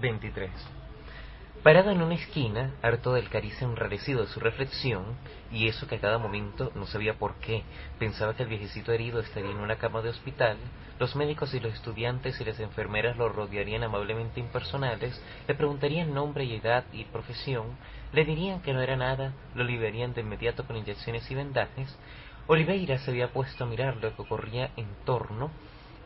[0.00, 0.50] 23.
[1.62, 5.04] Parado en una esquina, harto del cariz enrarecido de su reflexión,
[5.50, 7.64] y eso que a cada momento no sabía por qué,
[7.98, 10.56] pensaba que el viejecito herido estaría en una cama de hospital,
[11.00, 16.44] los médicos y los estudiantes y las enfermeras lo rodearían amablemente impersonales, le preguntarían nombre
[16.44, 17.76] y edad y profesión,
[18.12, 21.98] le dirían que no era nada, lo liberarían de inmediato con inyecciones y vendajes,
[22.46, 25.50] Oliveira se había puesto a mirar lo que ocurría en torno,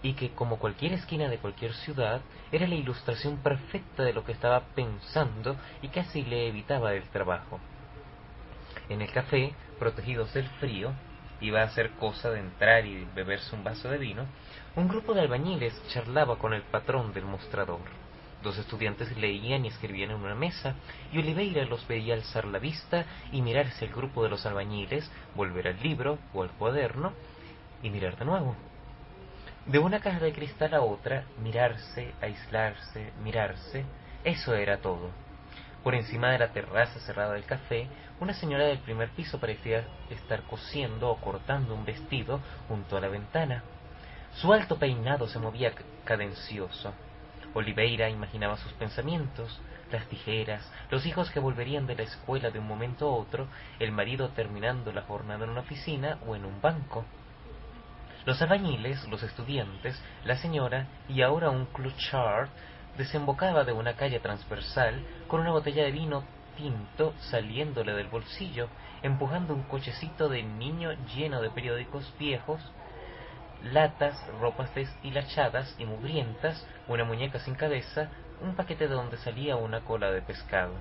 [0.03, 2.21] y que, como cualquier esquina de cualquier ciudad,
[2.51, 7.61] era la ilustración perfecta de lo que estaba pensando y casi le evitaba el trabajo.
[8.89, 10.93] En el café, protegidos del frío,
[11.41, 14.27] iba a ser cosa de entrar y beberse un vaso de vino,
[14.77, 17.81] un grupo de albañiles charlaba con el patrón del mostrador.
[18.43, 20.75] Dos estudiantes leían y escribían en una mesa,
[21.13, 25.69] y Oliveira los veía alzar la vista y mirarse al grupo de los albañiles, volver
[25.69, 27.13] al libro o al cuaderno
[27.83, 28.57] y mirar de nuevo.
[29.67, 33.85] De una caja de cristal a otra, mirarse, aislarse, mirarse,
[34.25, 35.11] eso era todo.
[35.85, 37.87] Por encima de la terraza cerrada del café,
[38.19, 43.07] una señora del primer piso parecía estar cosiendo o cortando un vestido junto a la
[43.07, 43.63] ventana.
[44.35, 45.73] Su alto peinado se movía
[46.05, 46.93] cadencioso.
[47.55, 49.61] Oliveira imaginaba sus pensamientos,
[49.93, 53.47] las tijeras, los hijos que volverían de la escuela de un momento a otro,
[53.79, 57.05] el marido terminando la jornada en una oficina o en un banco.
[58.25, 62.49] Los albañiles, los estudiantes, la señora y ahora un cluchard
[62.97, 66.23] desembocaba de una calle transversal con una botella de vino
[66.57, 68.69] tinto saliéndole del bolsillo,
[69.03, 72.61] empujando un cochecito de niño lleno de periódicos viejos,
[73.65, 78.09] latas, ropas deshilachadas y mugrientas, una muñeca sin cabeza,
[78.41, 80.75] un paquete de donde salía una cola de pescado.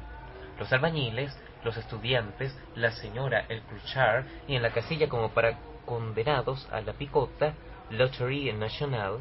[0.60, 5.58] Los albañiles, los estudiantes, la señora, el cluchard y en la casilla como para
[5.92, 7.54] condenados a la picota,
[7.90, 9.20] Loterie National,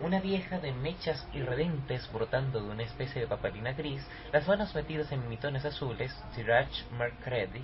[0.00, 4.02] una vieja de mechas irredentes brotando de una especie de papelina gris,
[4.32, 7.62] las manos metidas en mitones azules, Tirage Mercredi,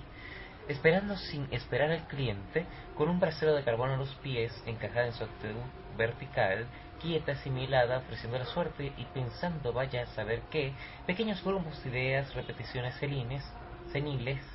[0.67, 5.13] esperando sin esperar al cliente, con un brasero de carbón a los pies, encajada en
[5.13, 5.59] su actitud
[5.97, 6.67] vertical,
[7.01, 10.73] quieta, asimilada, ofreciendo la suerte y pensando vaya a saber qué,
[11.07, 13.43] pequeños grumos de ideas, repeticiones celines,
[13.91, 14.45] seniles,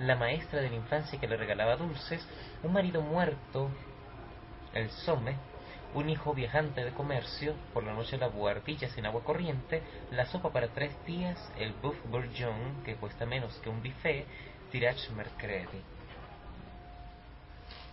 [0.00, 2.26] la maestra de la infancia que le regalaba dulces,
[2.62, 3.70] un marido muerto,
[4.74, 5.36] el some,
[5.94, 10.52] un hijo viajante de comercio, por la noche la buhardilla sin agua corriente, la sopa
[10.52, 14.26] para tres días, el buff bourgeon, que cuesta menos que un buffet,
[14.70, 15.82] tirage mercredi.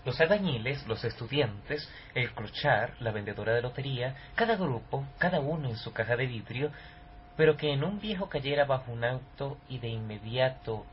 [0.04, 5.78] Los albañiles, los estudiantes, el clochar, la vendedora de lotería, cada grupo, cada uno en
[5.78, 6.72] su caja de vidrio,
[7.38, 10.86] pero que en un viejo cayera bajo un auto y de inmediato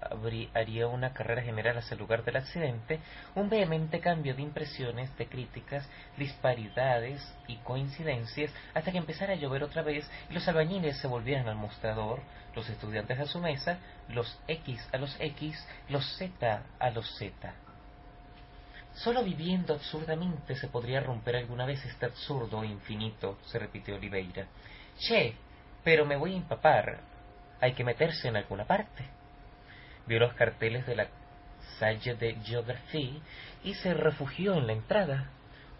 [0.55, 3.01] haría una carrera general hacia el lugar del accidente,
[3.35, 9.63] un vehemente cambio de impresiones, de críticas, disparidades y coincidencias, hasta que empezara a llover
[9.63, 12.21] otra vez y los albañiles se volvieran al mostrador,
[12.57, 13.79] los estudiantes a su mesa,
[14.09, 17.55] los X a los X, los Z a los Z.
[18.95, 24.47] Solo viviendo absurdamente se podría romper alguna vez este absurdo infinito, se repitió Oliveira.
[24.99, 25.35] Che,
[25.85, 27.01] pero me voy a empapar.
[27.61, 29.05] Hay que meterse en alguna parte.
[30.07, 31.07] Vio los carteles de la
[31.79, 33.23] Salle de Geography
[33.65, 35.31] y se refugió en la entrada.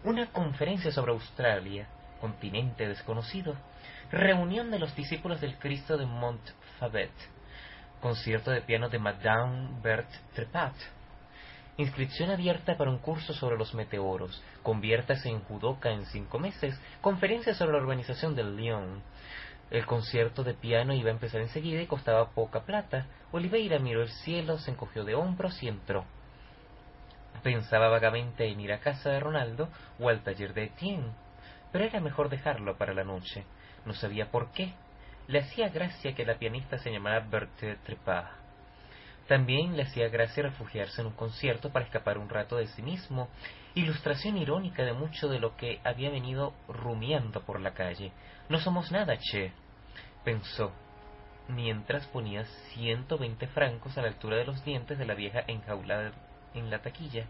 [0.03, 1.87] Una conferencia sobre Australia,
[2.19, 3.55] continente desconocido.
[4.11, 7.11] Reunión de los discípulos del Cristo de Montfavet.
[8.01, 10.73] Concierto de piano de Madame Berthe Trepat.
[11.77, 14.43] Inscripción abierta para un curso sobre los meteoros.
[14.61, 16.79] Conviértase en judoka en cinco meses.
[17.01, 19.01] Conferencia sobre la organización del Lyon.
[19.73, 23.07] El concierto de piano iba a empezar enseguida y costaba poca plata.
[23.31, 26.05] Oliveira miró el cielo, se encogió de hombros y entró.
[27.41, 31.11] Pensaba vagamente en ir a casa de Ronaldo o al taller de Etienne,
[31.71, 33.45] pero era mejor dejarlo para la noche.
[33.83, 34.75] No sabía por qué.
[35.25, 38.29] Le hacía gracia que la pianista se llamara Berthe Trepas.
[39.27, 43.27] También le hacía gracia refugiarse en un concierto para escapar un rato de sí mismo,
[43.73, 48.11] ilustración irónica de mucho de lo que había venido rumiando por la calle.
[48.49, 49.62] No somos nada, che
[50.23, 50.71] pensó,
[51.47, 56.11] mientras ponía ciento veinte francos a la altura de los dientes de la vieja enjaulada
[56.53, 57.25] en la taquilla.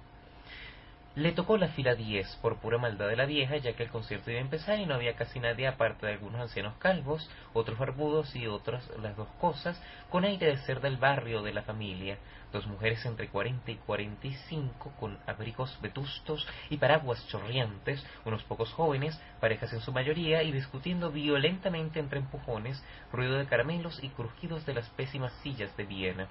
[1.15, 4.31] Le tocó la fila 10 por pura maldad de la vieja, ya que el concierto
[4.31, 8.35] iba a empezar y no había casi nadie aparte de algunos ancianos calvos, otros barbudos
[8.35, 9.79] y otras las dos cosas,
[10.09, 12.17] con aire de ser del barrio de la familia.
[12.51, 19.15] Dos mujeres entre 40 y 45 con abrigos vetustos y paraguas chorreantes, unos pocos jóvenes,
[19.39, 24.73] parejas en su mayoría, y discutiendo violentamente entre empujones, ruido de caramelos y crujidos de
[24.73, 26.27] las pésimas sillas de Viena.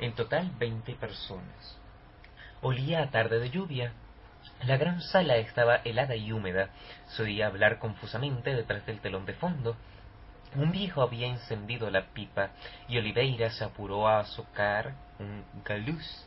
[0.00, 1.78] En total, veinte personas.
[2.60, 3.94] Olía a tarde de lluvia,
[4.66, 6.70] la gran sala estaba helada y húmeda.
[7.08, 9.76] Se oía hablar confusamente detrás del telón de fondo.
[10.54, 12.50] Un viejo había encendido la pipa
[12.88, 16.26] y Oliveira se apuró a azocar un galuz.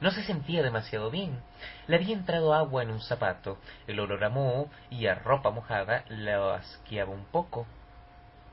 [0.00, 1.40] No se sentía demasiado bien.
[1.86, 3.58] Le había entrado agua en un zapato.
[3.86, 7.66] El olor a moho y a ropa mojada lo asqueaba un poco.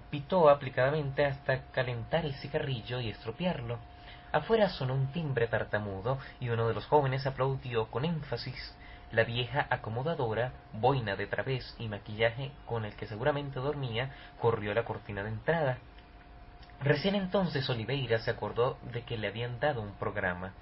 [0.10, 3.80] Pitó aplicadamente hasta calentar el cigarrillo y estropearlo.
[4.32, 8.76] Afuera sonó un timbre tartamudo y uno de los jóvenes aplaudió con énfasis.
[9.14, 14.10] La vieja acomodadora, boina de través y maquillaje con el que seguramente dormía,
[14.42, 15.78] corrió a la cortina de entrada.
[16.82, 20.54] Recién entonces Oliveira se acordó de que le habían dado un programa.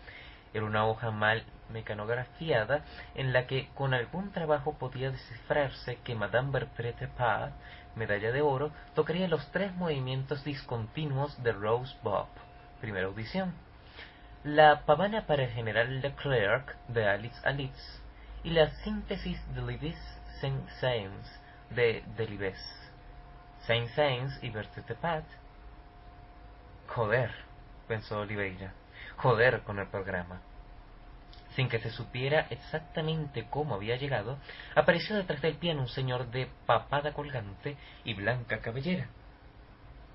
[0.53, 2.83] Era una hoja mal mecanografiada
[3.15, 7.53] en la que con algún trabajo podía descifrarse que Madame Bertrette Pas,
[7.95, 12.27] medalla de oro, tocaría los tres movimientos discontinuos de Rose Bob,
[12.81, 13.53] primera audición.
[14.43, 18.00] La pavana para el general Leclerc de Alice Alice
[18.43, 19.97] y la síntesis de Libis
[20.39, 21.39] Saint-Saëns
[21.69, 22.59] de Delibes.
[23.67, 25.23] Saint-Saëns y Bertete Pat.
[26.87, 27.31] Joder,
[27.87, 28.73] pensó Oliveira,
[29.17, 30.41] joder con el programa.
[31.55, 34.37] Sin que se supiera exactamente cómo había llegado,
[34.73, 39.07] apareció detrás del piano un señor de papada colgante y blanca cabellera.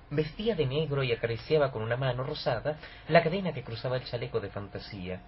[0.09, 2.77] Vestía de negro y acariciaba con una mano rosada
[3.07, 5.21] la cadena que cruzaba el chaleco de fantasía.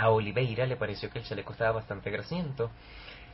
[0.00, 2.70] A Oliveira le pareció que el chaleco estaba bastante grasiento.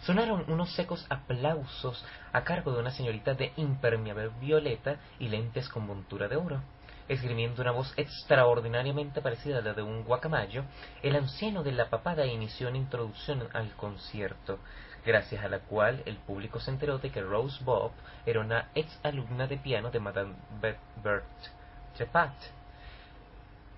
[0.00, 2.02] Sonaron unos secos aplausos
[2.32, 6.62] a cargo de una señorita de impermeable violeta y lentes con montura de oro.
[7.06, 10.64] Esgrimiendo una voz extraordinariamente parecida a la de un guacamayo,
[11.02, 14.58] el anciano de la papada inició una introducción al concierto,
[15.04, 17.92] gracias a la cual el público se enteró de que Rose Bob
[18.24, 21.26] era una ex alumna de piano de Madame Bert
[21.94, 22.32] Trepat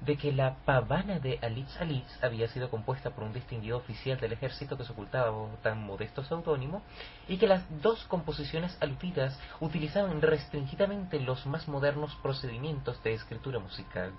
[0.01, 4.33] de que la pavana de Alitz Alitz había sido compuesta por un distinguido oficial del
[4.33, 6.83] ejército que se ocultaba bajo tan modesto seudónimo
[7.29, 14.13] y que las dos composiciones aludidas utilizaban restringidamente los más modernos procedimientos de escritura musical.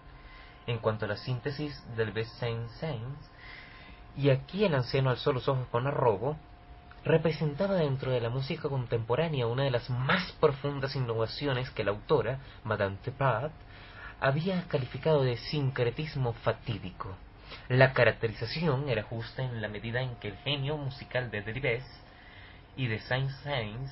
[0.66, 2.70] En cuanto a la síntesis del best Saint
[4.18, 6.38] y aquí el anciano alzó los ojos con arrobo,
[7.06, 12.40] representaba dentro de la música contemporánea una de las más profundas innovaciones que la autora,
[12.64, 13.52] Madame Tepat,
[14.20, 17.16] había calificado de sincretismo fatídico.
[17.70, 21.86] La caracterización era justa en la medida en que el genio musical de Delibes
[22.76, 23.90] y de Saint-Saëns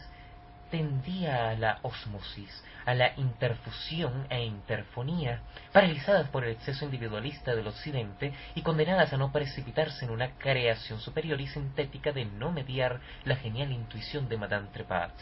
[0.72, 5.42] tendía a la osmosis, a la interfusión e interfonía,
[5.72, 11.00] paralizadas por el exceso individualista del occidente y condenadas a no precipitarse en una creación
[11.00, 15.13] superior y sintética de no mediar la genial intuición de Madame Trepat.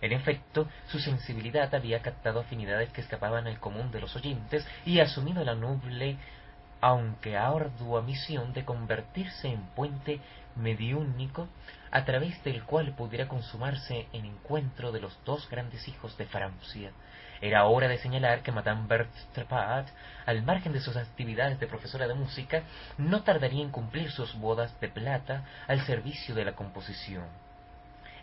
[0.00, 5.00] En efecto, su sensibilidad había captado afinidades que escapaban al común de los oyentes y
[5.00, 6.16] asumido la noble,
[6.80, 10.20] aunque ardua misión de convertirse en puente
[10.56, 11.48] mediúnico
[11.90, 16.92] a través del cual pudiera consumarse el encuentro de los dos grandes hijos de Francia.
[17.42, 19.88] Era hora de señalar que Madame Bertrepat,
[20.26, 22.62] al margen de sus actividades de profesora de música,
[22.98, 27.24] no tardaría en cumplir sus bodas de plata al servicio de la composición.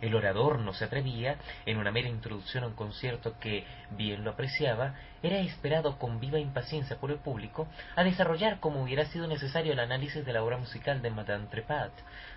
[0.00, 1.36] El orador no se atrevía,
[1.66, 6.38] en una mera introducción a un concierto que bien lo apreciaba, era esperado con viva
[6.38, 10.56] impaciencia por el público a desarrollar como hubiera sido necesario el análisis de la obra
[10.56, 11.92] musical de Madame Trepat.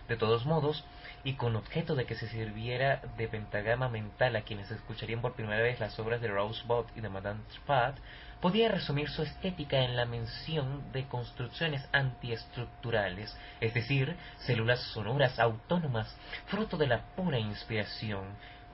[0.07, 0.83] De todos modos,
[1.23, 5.61] y con objeto de que se sirviera de pentagama mental a quienes escucharían por primera
[5.61, 7.95] vez las obras de Rosebud y de Madame Trepat,
[8.41, 16.13] podía resumir su estética en la mención de construcciones antiestructurales, es decir, células sonoras autónomas,
[16.47, 18.23] fruto de la pura inspiración,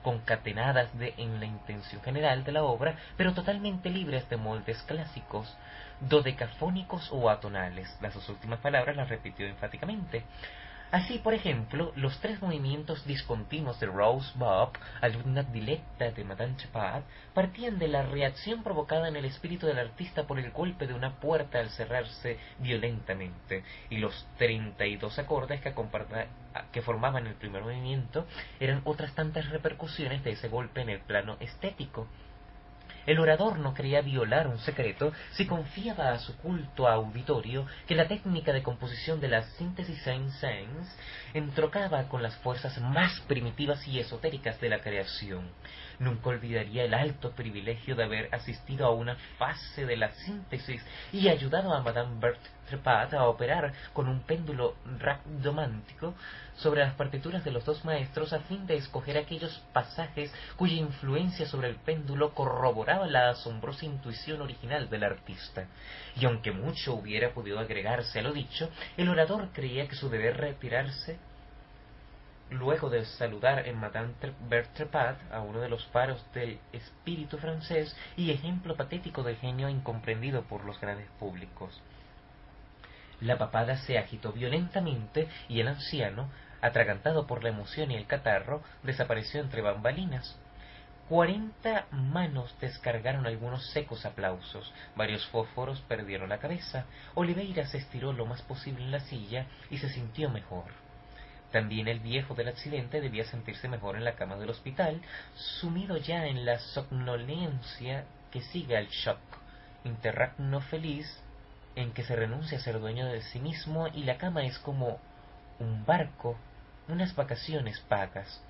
[0.02, 5.54] concatenadas de, en la intención general de la obra, pero totalmente libres de moldes clásicos,
[6.00, 7.94] dodecafónicos o atonales.
[8.00, 10.24] Las dos últimas palabras las repitió enfáticamente.
[10.90, 14.70] Así, por ejemplo, los tres movimientos discontinuos de Rose Bob,
[15.02, 17.04] alumna dilecta de Madame Chapat,
[17.34, 21.20] partían de la reacción provocada en el espíritu del artista por el golpe de una
[21.20, 25.74] puerta al cerrarse violentamente, y los treinta y dos acordes que,
[26.72, 28.26] que formaban el primer movimiento
[28.58, 32.06] eran otras tantas repercusiones de ese golpe en el plano estético.
[33.08, 38.06] El orador no quería violar un secreto si confiaba a su culto auditorio que la
[38.06, 40.86] técnica de composición de la síntesis Saint-Saëns
[41.32, 45.48] entrocaba con las fuerzas más primitivas y esotéricas de la creación.
[45.98, 51.28] Nunca olvidaría el alto privilegio de haber asistido a una fase de la síntesis y
[51.28, 56.14] ayudado a Madame Bertrepat a operar con un péndulo rhabdomántico
[56.56, 61.46] sobre las partituras de los dos maestros a fin de escoger aquellos pasajes cuya influencia
[61.46, 65.66] sobre el péndulo corroboraba la asombrosa intuición original del artista.
[66.14, 70.36] Y aunque mucho hubiera podido agregarse a lo dicho, el orador creía que su deber
[70.36, 71.18] retirarse
[72.50, 74.14] luego de saludar en Madame
[74.48, 80.42] Bertrepat a uno de los faros del espíritu francés y ejemplo patético del genio incomprendido
[80.42, 81.80] por los grandes públicos.
[83.20, 88.62] La papada se agitó violentamente y el anciano, atragantado por la emoción y el catarro,
[88.82, 90.38] desapareció entre bambalinas.
[91.08, 98.26] Cuarenta manos descargaron algunos secos aplausos, varios fósforos perdieron la cabeza, Oliveira se estiró lo
[98.26, 100.87] más posible en la silla y se sintió mejor.
[101.52, 105.00] También el viejo del accidente debía sentirse mejor en la cama del hospital,
[105.34, 109.18] sumido ya en la somnolencia que sigue al shock,
[109.84, 111.06] interragno feliz
[111.74, 114.98] en que se renuncia a ser dueño de sí mismo y la cama es como
[115.58, 116.36] un barco
[116.88, 118.42] unas vacaciones pagas,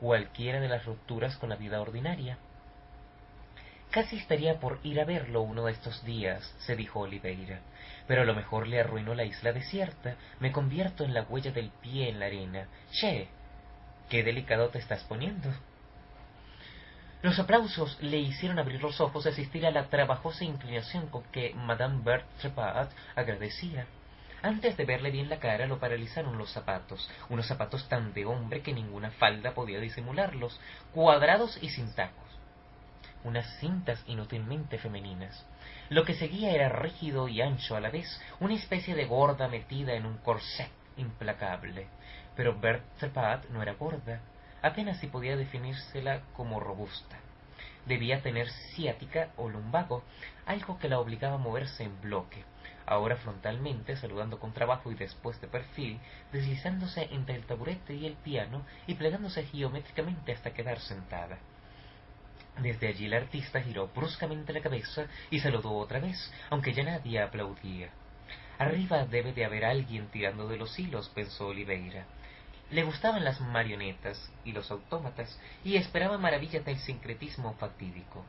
[0.00, 2.38] cualquiera de las rupturas con la vida ordinaria.
[3.90, 7.60] Casi estaría por ir a verlo uno de estos días, se dijo Oliveira,
[8.06, 11.70] pero a lo mejor le arruino la isla desierta, me convierto en la huella del
[11.70, 12.68] pie en la arena.
[12.92, 13.28] Che,
[14.10, 15.48] qué delicado te estás poniendo.
[17.22, 21.54] Los aplausos le hicieron abrir los ojos y asistir a la trabajosa inclinación con que
[21.54, 23.86] Madame Bertrepat agradecía.
[24.42, 28.60] Antes de verle bien la cara lo paralizaron los zapatos, unos zapatos tan de hombre
[28.60, 30.60] que ninguna falda podía disimularlos,
[30.94, 32.27] cuadrados y sin tacos.
[33.24, 35.44] Unas cintas inútilmente femeninas.
[35.88, 39.94] Lo que seguía era rígido y ancho a la vez, una especie de gorda metida
[39.94, 41.86] en un corset implacable.
[42.36, 43.10] Pero Berthe
[43.50, 44.20] no era gorda,
[44.62, 47.16] apenas si podía definírsela como robusta.
[47.86, 50.02] Debía tener ciática o lumbago,
[50.46, 52.44] algo que la obligaba a moverse en bloque
[52.88, 56.00] ahora frontalmente, saludando con trabajo y después de perfil,
[56.32, 61.38] deslizándose entre el taburete y el piano y plegándose geométricamente hasta quedar sentada.
[62.62, 67.20] Desde allí el artista giró bruscamente la cabeza y saludó otra vez, aunque ya nadie
[67.20, 67.90] aplaudía.
[68.58, 72.04] Arriba debe de haber alguien tirando de los hilos, pensó Oliveira.
[72.70, 78.24] Le gustaban las marionetas y los autómatas y esperaba maravillas del sincretismo fatídico.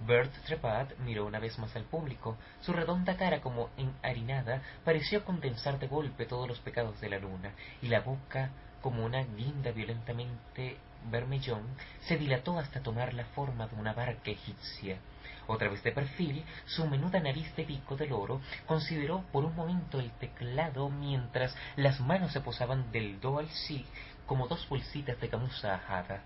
[0.00, 2.36] Bert Trepat miró una vez más al público.
[2.60, 7.52] Su redonda cara, como enharinada, pareció condensar de golpe todos los pecados de la luna,
[7.80, 8.50] y la boca,
[8.82, 10.76] como una guinda violentamente
[11.10, 11.62] vermellón,
[12.00, 14.98] se dilató hasta tomar la forma de una barca egipcia.
[15.46, 20.00] Otra vez de perfil, su menuda nariz de pico del oro consideró por un momento
[20.00, 23.84] el teclado mientras las manos se posaban del do al si
[24.26, 26.22] como dos bolsitas de camuza ajada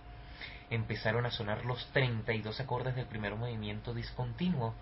[0.70, 4.74] empezaron a sonar los treinta y dos acordes del primer movimiento discontinuo.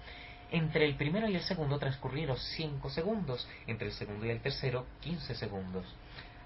[0.51, 4.87] Entre el primero y el segundo transcurrieron cinco segundos, entre el segundo y el tercero
[5.01, 5.85] quince segundos.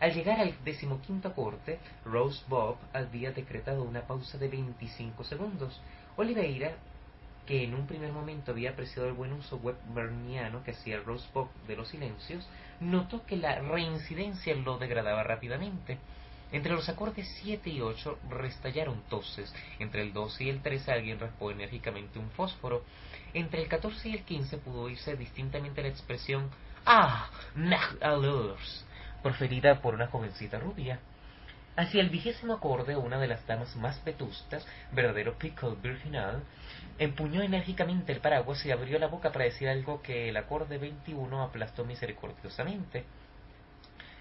[0.02, 5.80] Al llegar al decimoquinto acorde, Rose Bob había decretado una pausa de veinticinco segundos.
[6.16, 6.72] Oliveira,
[7.46, 11.50] que en un primer momento había apreciado el buen uso webberniano que hacía Rose Bob
[11.68, 12.48] de los silencios,
[12.80, 15.98] notó que la reincidencia lo degradaba rápidamente.
[16.50, 19.54] Entre los acordes 7 y 8 restallaron toses.
[19.78, 22.82] Entre el 12 y el 13 alguien raspó enérgicamente un fósforo.
[23.34, 26.50] Entre el 14 y el 15 pudo oírse distintamente la expresión
[26.84, 27.94] Ah, nach
[29.22, 30.98] proferida por una jovencita rubia.
[31.74, 36.42] Hacia el vigésimo acorde, una de las damas más vetustas, verdadero pickle virginal,
[36.98, 41.42] empuñó enérgicamente el paraguas y abrió la boca para decir algo que el acorde 21
[41.42, 43.04] aplastó misericordiosamente.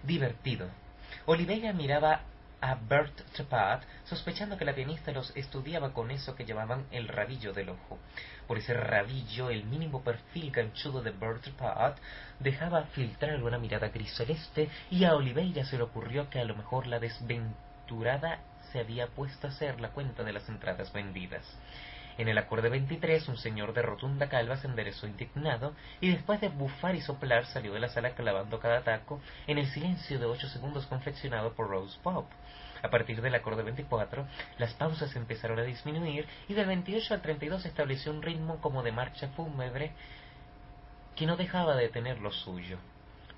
[0.03, 0.67] Divertido,
[1.25, 2.21] Oliveira miraba
[2.61, 7.53] a Bert Trepat, sospechando que la pianista los estudiaba con eso que llamaban el rabillo
[7.53, 7.97] del ojo.
[8.47, 11.97] Por ese rabillo, el mínimo perfil ganchudo de Bert Trepat
[12.39, 16.55] dejaba filtrar una mirada gris celeste, y a Oliveira se le ocurrió que a lo
[16.55, 18.39] mejor la desventurada
[18.71, 21.43] se había puesto a hacer la cuenta de las entradas vendidas.
[22.17, 26.49] En el acorde 23, un señor de rotunda calva se enderezó indignado y después de
[26.49, 30.47] bufar y soplar salió de la sala clavando cada taco en el silencio de ocho
[30.47, 32.27] segundos confeccionado por Rose Pop.
[32.83, 34.25] A partir del acorde 24,
[34.57, 38.83] las pausas empezaron a disminuir y del 28 al 32 se estableció un ritmo como
[38.83, 39.91] de marcha fúnebre
[41.15, 42.79] que no dejaba de tener lo suyo.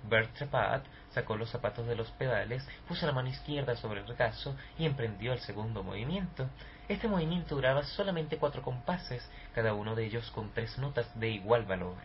[0.04, 4.56] Bert Trepat sacó los zapatos de los pedales, puso la mano izquierda sobre el regazo
[4.78, 6.50] y emprendió el segundo movimiento.
[6.88, 11.66] Este movimiento duraba solamente cuatro compases, cada uno de ellos con tres notas de igual
[11.66, 11.96] valor.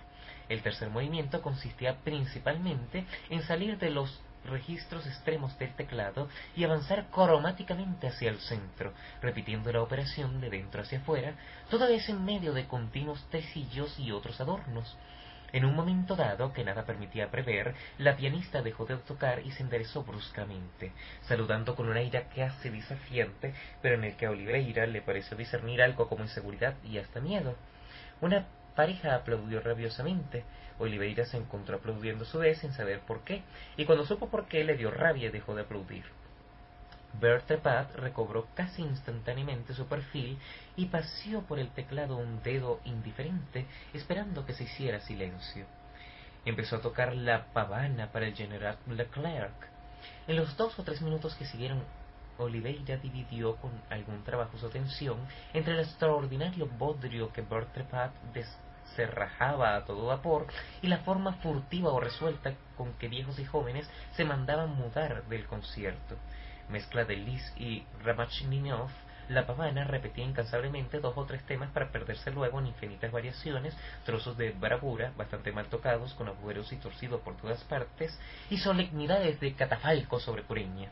[0.48, 7.06] El tercer movimiento consistía principalmente en salir de los registros extremos del teclado y avanzar
[7.10, 11.34] cromáticamente hacia el centro, repitiendo la operación de dentro hacia afuera,
[11.70, 14.96] toda vez en medio de continuos tresillos y otros adornos.
[15.50, 19.62] En un momento dado, que nada permitía prever, la pianista dejó de tocar y se
[19.62, 25.00] enderezó bruscamente, saludando con un aire casi desafiante, pero en el que a Oliveira le
[25.00, 27.54] pareció discernir algo como inseguridad y hasta miedo.
[28.20, 30.44] Una pareja aplaudió rabiosamente.
[30.78, 33.42] Oliveira se encontró aplaudiendo a su vez sin saber por qué,
[33.76, 36.04] y cuando supo por qué le dio rabia y dejó de aplaudir.
[37.14, 40.38] Bertha recobró casi instantáneamente su perfil
[40.76, 45.66] y paseó por el teclado un dedo indiferente, esperando que se hiciera silencio.
[46.44, 49.68] Empezó a tocar la pavana para el general Leclerc.
[50.28, 51.82] En los dos o tres minutos que siguieron,
[52.38, 55.18] Oliveira dividió con algún trabajo su atención
[55.52, 58.12] entre el extraordinario bodrio que Bertha
[58.94, 60.46] se rajaba a todo vapor
[60.80, 65.46] y la forma furtiva o resuelta con que viejos y jóvenes se mandaban mudar del
[65.46, 66.16] concierto
[66.68, 68.90] mezcla de Lis y Ramachninov,
[69.28, 74.38] la pavana repetía incansablemente dos o tres temas para perderse luego en infinitas variaciones, trozos
[74.38, 79.52] de bravura bastante mal tocados, con agujeros y torcidos por todas partes, y solemnidades de
[79.52, 80.88] catafalco sobre cureña,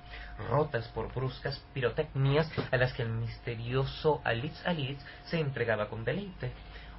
[0.51, 6.53] rotas por bruscas pirotecnias a las que el misterioso Alitz Alitz se entregaba con deleite.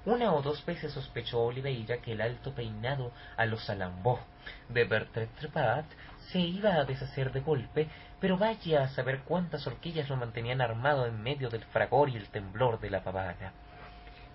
[0.07, 4.21] Una o dos veces sospechó Oliveira que el alto peinado a los Salambó
[4.69, 5.85] de Bertrand Trepat
[6.31, 7.89] se iba a deshacer de golpe,
[8.21, 12.29] pero vaya a saber cuántas horquillas lo mantenían armado en medio del fragor y el
[12.29, 13.51] temblor de la pavana.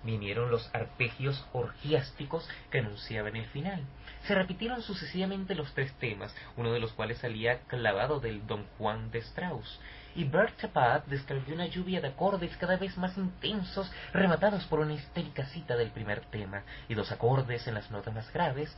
[0.05, 3.85] Vinieron los arpegios orgiásticos que anunciaban el final.
[4.27, 9.11] Se repitieron sucesivamente los tres temas, uno de los cuales salía clavado del Don Juan
[9.11, 9.81] de Strauss,
[10.15, 14.95] y Bert Tapat descargó una lluvia de acordes cada vez más intensos, rematados por una
[14.95, 18.77] histérica cita del primer tema, y dos acordes en las notas más graves,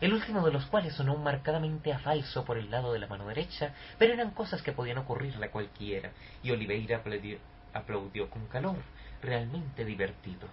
[0.00, 3.26] el último de los cuales sonó marcadamente a falso por el lado de la mano
[3.28, 7.38] derecha, pero eran cosas que podían ocurrirle a cualquiera, y Oliveira aplaudió,
[7.72, 8.76] aplaudió con calor,
[9.22, 10.48] realmente divertido.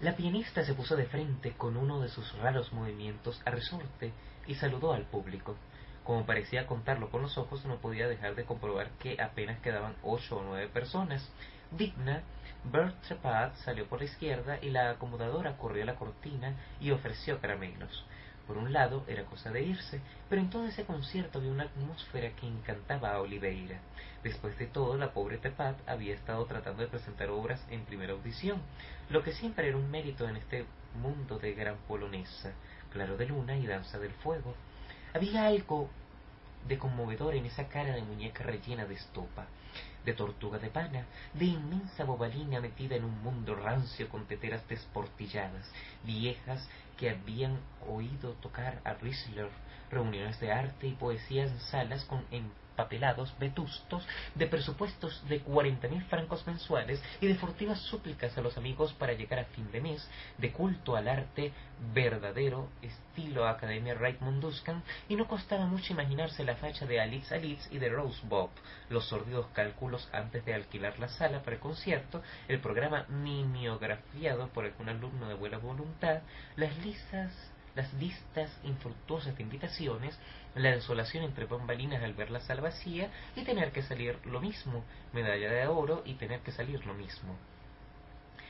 [0.00, 4.12] La pianista se puso de frente con uno de sus raros movimientos a resorte
[4.46, 5.56] y saludó al público.
[6.04, 10.36] Como parecía contarlo con los ojos, no podía dejar de comprobar que apenas quedaban ocho
[10.36, 11.26] o nueve personas.
[11.70, 12.22] Digna
[12.64, 18.04] Bert Trepat salió por la izquierda y la acomodadora corrió la cortina y ofreció caramelos.
[18.46, 22.30] Por un lado, era cosa de irse, pero en todo ese concierto había una atmósfera
[22.36, 23.80] que encantaba a Oliveira.
[24.22, 28.60] Después de todo, la pobre Tepat había estado tratando de presentar obras en primera audición,
[29.10, 30.64] lo que siempre era un mérito en este
[31.00, 32.52] mundo de gran polonesa,
[32.92, 34.54] claro de luna y danza del fuego.
[35.12, 35.90] Había algo
[36.68, 39.46] de conmovedor en esa cara de muñeca rellena de estopa
[40.06, 45.68] de tortuga de pana, de inmensa bobalina metida en un mundo rancio con teteras desportilladas,
[46.04, 49.50] viejas que habían oído tocar a Riesler,
[49.90, 52.24] reuniones de arte y poesía en salas con
[52.76, 58.56] papelados vetustos de presupuestos de cuarenta mil francos mensuales y de furtivas súplicas a los
[58.56, 60.08] amigos para llegar a fin de mes,
[60.38, 61.52] de culto al arte
[61.92, 67.78] verdadero, estilo Academia Reitmunduscan, y no costaba mucho imaginarse la facha de Alitz Alitz y
[67.78, 68.50] de Rose Bob,
[68.88, 74.64] los sórdidos cálculos antes de alquilar la sala para el concierto, el programa mimeografiado por
[74.64, 76.22] algún alumno de buena voluntad,
[76.56, 77.32] las listas
[77.76, 80.18] las listas infructuosas de invitaciones,
[80.54, 84.82] la desolación entre bambalinas al ver la sala vacía y tener que salir lo mismo,
[85.12, 87.36] medalla de oro y tener que salir lo mismo.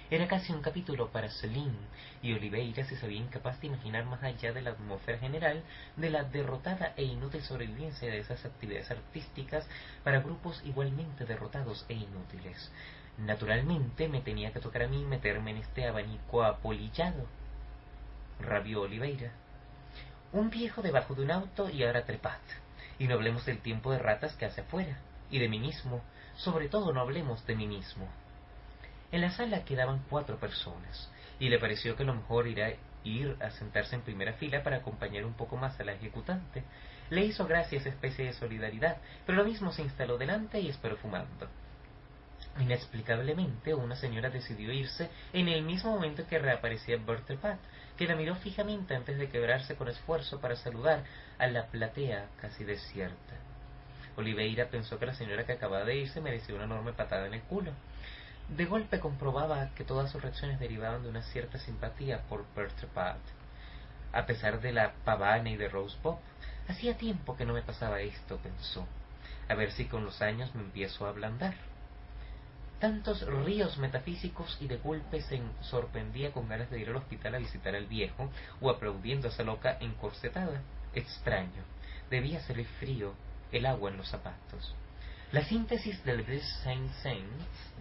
[0.08, 1.74] Era casi un capítulo para Celine,
[2.22, 5.64] y Oliveira se sabía incapaz de imaginar más allá de la atmósfera general
[5.96, 9.66] de la derrotada e inútil sobrevivencia de esas actividades artísticas
[10.04, 12.70] para grupos igualmente derrotados e inútiles.
[13.18, 17.26] Naturalmente me tenía que tocar a mí meterme en este abanico apolillado
[18.40, 19.32] rabió Oliveira.
[20.32, 22.40] Un viejo debajo de un auto y ahora trepat.
[22.98, 24.98] Y no hablemos del tiempo de ratas que hace afuera,
[25.30, 26.02] y de mí mismo,
[26.36, 28.08] sobre todo no hablemos de mí mismo.
[29.12, 32.72] En la sala quedaban cuatro personas, y le pareció que lo mejor era
[33.04, 36.64] ir a sentarse en primera fila para acompañar un poco más a la ejecutante.
[37.10, 40.96] Le hizo gracia esa especie de solidaridad, pero lo mismo se instaló delante y esperó
[40.96, 41.48] fumando.
[42.58, 47.58] Inexplicablemente, una señora decidió irse en el mismo momento que reaparecía Bertrepat,
[47.96, 51.04] que la miró fijamente antes de quebrarse con esfuerzo para saludar
[51.38, 53.34] a la platea casi desierta.
[54.16, 57.42] Oliveira pensó que la señora que acababa de irse merecía una enorme patada en el
[57.42, 57.72] culo.
[58.48, 63.18] De golpe comprobaba que todas sus reacciones derivaban de una cierta simpatía por Bertrepat.
[64.12, 66.20] a pesar de la pavana y de Rose Pop.
[66.68, 68.86] Hacía tiempo que no me pasaba esto, pensó.
[69.48, 71.54] A ver si con los años me empiezo a ablandar.
[72.80, 77.38] Tantos ríos metafísicos y de golpe se sorprendía con ganas de ir al hospital a
[77.38, 80.60] visitar al viejo o aplaudiendo a esa loca encorsetada.
[80.94, 81.62] Extraño.
[82.10, 83.14] Debía ser el frío,
[83.50, 84.74] el agua en los zapatos.
[85.32, 86.24] La síntesis del
[86.62, 87.72] Saint Saints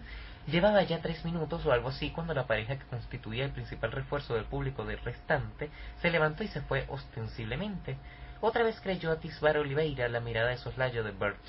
[0.48, 4.36] llevaba ya tres minutos o algo así cuando la pareja que constituía el principal refuerzo
[4.36, 5.70] del público del restante
[6.02, 7.98] se levantó y se fue ostensiblemente.
[8.40, 11.44] Otra vez creyó atisbar Oliveira la mirada de soslayo de Bert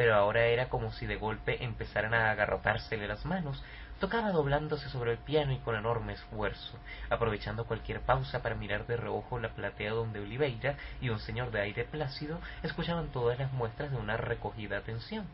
[0.00, 3.62] pero ahora era como si de golpe empezaran a agarrotársele las manos.
[3.98, 6.78] Tocaba doblándose sobre el piano y con enorme esfuerzo,
[7.10, 11.60] aprovechando cualquier pausa para mirar de reojo la platea donde Oliveira y un señor de
[11.60, 15.26] aire plácido escuchaban todas las muestras de una recogida atención.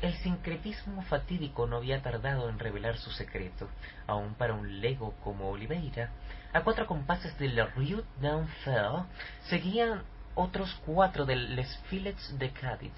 [0.00, 3.68] El sincretismo fatídico no había tardado en revelar su secreto,
[4.06, 6.10] aun para un lego como Oliveira.
[6.52, 9.02] A cuatro compases de la Rue d'Enfer
[9.48, 10.04] seguían
[10.34, 12.92] otros cuatro de Les Filets de Cádiz.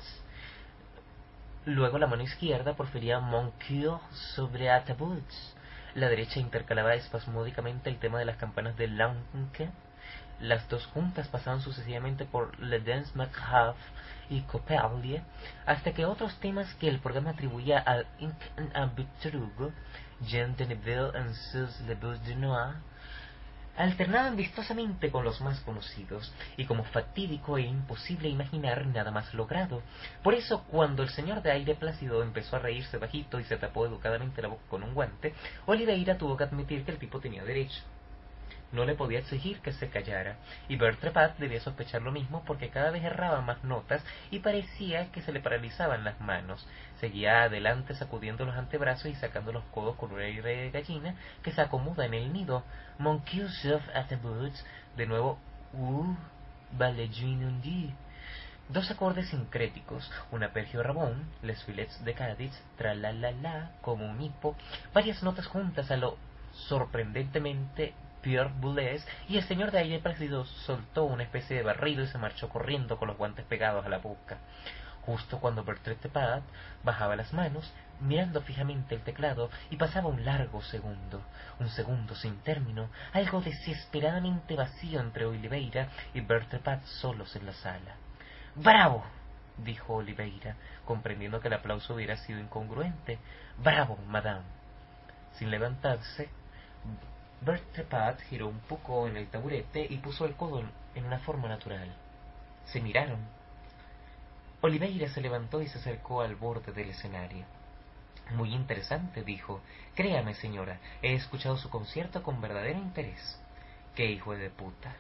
[1.64, 3.52] Luego la mano izquierda porfería Mon
[4.36, 5.54] sobre Atabuts.
[5.94, 9.70] La derecha intercalaba espasmódicamente el tema de las campanas de Lanke.
[10.40, 13.78] Las dos juntas pasaban sucesivamente por Le Dance Macabre
[14.28, 15.22] y Copperlie,
[15.64, 18.36] hasta que otros temas que el programa atribuía al Inc.
[20.20, 22.76] Jean de Neville en Sus Le Bus de Noir,
[23.76, 29.82] alternaban vistosamente con los más conocidos, y como fatídico e imposible imaginar nada más logrado.
[30.22, 33.86] Por eso, cuando el señor de aire plácido empezó a reírse bajito y se tapó
[33.86, 35.34] educadamente la boca con un guante,
[35.66, 37.82] Oliveira tuvo que admitir que el tipo tenía derecho
[38.72, 40.36] no le podía exigir que se callara,
[40.68, 45.22] y Bertrepat debía sospechar lo mismo porque cada vez erraba más notas y parecía que
[45.22, 46.66] se le paralizaban las manos.
[47.00, 51.52] Seguía adelante sacudiendo los antebrazos y sacando los codos con un aire de gallina que
[51.52, 52.64] se acomoda en el nido.
[52.98, 53.22] Mon
[53.94, 54.64] at the boots,
[54.96, 55.38] de nuevo,
[55.74, 56.16] uh,
[58.68, 64.04] Dos acordes sincréticos, un apergio rabón, les filets de Cádiz, tra la la la, como
[64.04, 64.56] un hipo,
[64.92, 66.18] varias notas juntas a lo
[66.68, 67.94] sorprendentemente
[68.26, 72.18] Pierre Boulez, y el señor de aire presido soltó una especie de barrido y se
[72.18, 74.38] marchó corriendo con los guantes pegados a la boca.
[75.02, 76.42] Justo cuando Bertrand Tepat
[76.82, 81.22] bajaba las manos, mirando fijamente el teclado, y pasaba un largo segundo,
[81.60, 87.94] un segundo sin término, algo desesperadamente vacío entre Oliveira y Bertrand solos en la sala.
[88.56, 89.04] ¡Bravo!
[89.58, 93.20] dijo Oliveira, comprendiendo que el aplauso hubiera sido incongruente.
[93.58, 94.42] ¡Bravo, madame!
[95.34, 96.28] Sin levantarse,
[97.46, 100.64] Trepat giró un poco en el taburete y puso el codo
[100.96, 101.94] en una forma natural.
[102.64, 103.20] Se miraron.
[104.62, 107.44] Oliveira se levantó y se acercó al borde del escenario.
[108.32, 109.60] Muy interesante, dijo.
[109.94, 113.40] Créame, señora, he escuchado su concierto con verdadero interés.
[113.94, 114.96] ¡Qué hijo de puta!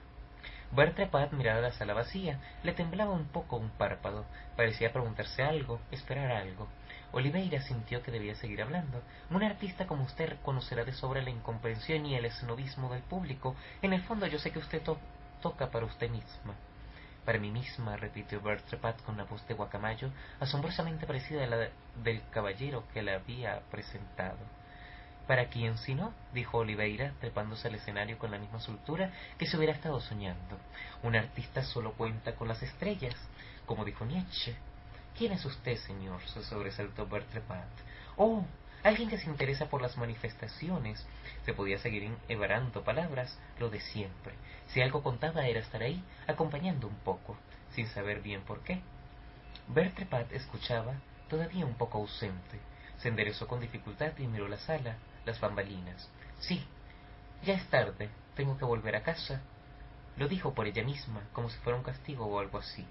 [0.70, 2.38] Bert Trepat miraba la sala vacía.
[2.62, 4.24] Le temblaba un poco un párpado.
[4.56, 6.68] Parecía preguntarse algo, esperar algo.
[7.16, 9.00] Oliveira sintió que debía seguir hablando.
[9.30, 13.56] Un artista como usted conocerá de sobra la incomprensión y el esnovismo del público.
[13.80, 14.82] En el fondo yo sé que usted
[15.40, 16.54] toca para usted misma.
[17.24, 21.68] Para mí misma, repitió Bertrepat con una voz de guacamayo, asombrosamente parecida a la
[22.04, 24.36] del caballero que la había presentado.
[25.26, 26.12] ¿Para quién si no?
[26.34, 30.58] dijo Oliveira, trepándose al escenario con la misma soltura que se hubiera estado soñando.
[31.02, 33.14] Un artista solo cuenta con las estrellas,
[33.64, 34.54] como dijo Nietzsche.
[35.16, 36.20] ¿Quién es usted, señor?
[36.26, 37.68] se sobresaltó Bertrepat.
[38.18, 38.44] Oh,
[38.82, 41.06] alguien que se interesa por las manifestaciones.
[41.46, 44.34] Se podía seguir evarando palabras, lo de siempre.
[44.68, 47.34] Si algo contaba era estar ahí, acompañando un poco,
[47.70, 48.82] sin saber bien por qué.
[49.68, 51.00] Bertrepat escuchaba,
[51.30, 52.60] todavía un poco ausente.
[52.98, 56.10] Se enderezó con dificultad y miró la sala, las bambalinas.
[56.40, 56.62] Sí,
[57.42, 59.40] ya es tarde, tengo que volver a casa.
[60.18, 62.86] Lo dijo por ella misma, como si fuera un castigo o algo así.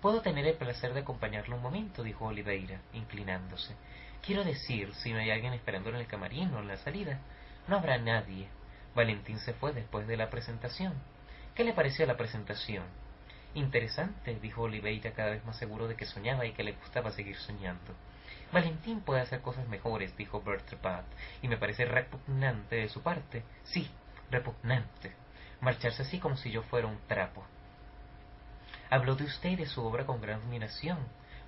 [0.00, 3.74] Puedo tener el placer de acompañarlo un momento, dijo Oliveira, inclinándose.
[4.22, 7.20] Quiero decir, si no hay alguien esperando en el camarín o en la salida.
[7.68, 8.48] No habrá nadie.
[8.94, 10.94] Valentín se fue después de la presentación.
[11.54, 12.84] ¿Qué le pareció la presentación?
[13.54, 17.36] Interesante, dijo Oliveira cada vez más seguro de que soñaba y que le gustaba seguir
[17.36, 17.94] soñando.
[18.52, 21.06] Valentín puede hacer cosas mejores, dijo Bertrand,
[21.40, 23.42] y me parece repugnante de su parte.
[23.64, 23.90] Sí,
[24.30, 25.12] repugnante.
[25.60, 27.44] Marcharse así como si yo fuera un trapo.
[28.90, 30.98] Habló de usted y de su obra con gran admiración.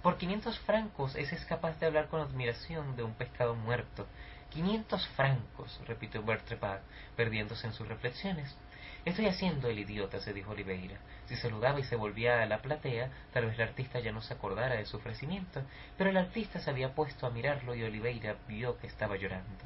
[0.03, 4.07] Por quinientos francos ese es capaz de hablar con admiración de un pescado muerto.
[4.51, 6.81] Quinientos francos, repitió Bertrepat,
[7.17, 8.57] perdiéndose en sus reflexiones.
[9.05, 10.99] Estoy haciendo el idiota, se dijo Oliveira.
[11.27, 14.35] Si saludaba y se volvía a la platea, tal vez el artista ya no se
[14.35, 15.63] acordara de su ofrecimiento,
[15.97, 19.65] pero el artista se había puesto a mirarlo y Oliveira vio que estaba llorando.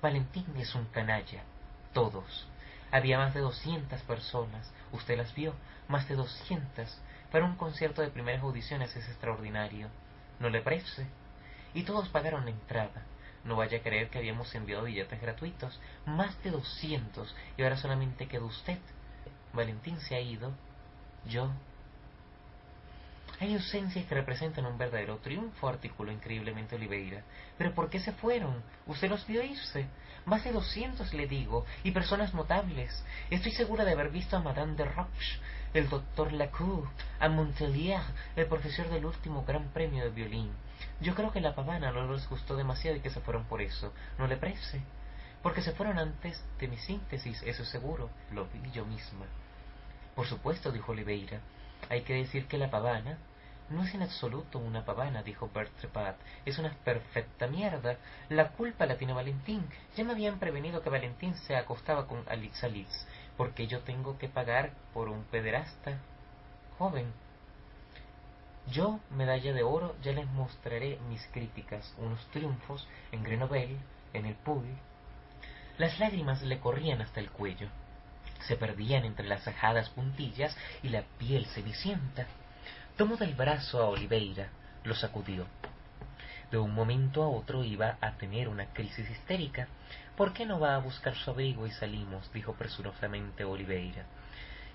[0.00, 1.42] Valentín es un canalla.
[1.92, 2.46] Todos.
[2.90, 5.54] Había más de doscientas personas, usted las vio,
[5.88, 7.00] más de doscientas.
[7.30, 9.88] Para un concierto de primeras audiciones es extraordinario.
[10.40, 11.06] ¿No le parece?
[11.74, 13.02] Y todos pagaron la entrada.
[13.44, 18.26] No vaya a creer que habíamos enviado billetes gratuitos, más de doscientos, y ahora solamente
[18.26, 18.78] quedó usted.
[19.52, 20.52] Valentín se ha ido,
[21.26, 21.50] yo
[23.40, 27.22] hay ausencias que representan un verdadero triunfo, articuló increíblemente Oliveira.
[27.56, 28.62] Pero ¿por qué se fueron?
[28.86, 29.86] Usted los vio irse.
[30.24, 33.04] Más de doscientos, le digo, y personas notables.
[33.30, 35.38] Estoy segura de haber visto a Madame de Roche,
[35.74, 36.88] el doctor Lacour,
[37.20, 38.00] a Montelier,
[38.36, 40.50] el profesor del último gran premio de violín.
[41.00, 43.92] Yo creo que la pavana no les gustó demasiado y que se fueron por eso.
[44.18, 44.80] ¿No le parece?
[45.42, 48.10] Porque se fueron antes de mi síntesis, eso es seguro.
[48.32, 49.26] Lo vi yo misma.
[50.14, 51.40] Por supuesto, dijo Oliveira.
[51.88, 53.18] Hay que decir que la pavana
[53.70, 55.72] no es en absoluto una pavana, dijo Bert
[56.46, 57.98] Es una perfecta mierda.
[58.30, 59.68] La culpa la tiene Valentín.
[59.96, 62.64] Ya me habían prevenido que Valentín se acostaba con Alitz,
[63.38, 65.98] porque yo tengo que pagar por un pederasta
[66.76, 67.10] joven.
[68.70, 73.78] Yo, medalla de oro, ya les mostraré mis críticas, unos triunfos en Grenoble,
[74.12, 74.66] en el pool.
[75.78, 77.70] Las lágrimas le corrían hasta el cuello
[78.46, 82.26] se perdían entre las ajadas puntillas y la piel cenicienta.
[82.96, 84.48] Tomó del brazo a Oliveira,
[84.84, 85.46] lo sacudió.
[86.50, 89.68] De un momento a otro iba a tener una crisis histérica.
[90.18, 92.28] ¿Por qué no va a buscar su abrigo y salimos?
[92.32, 94.04] dijo presurosamente Oliveira.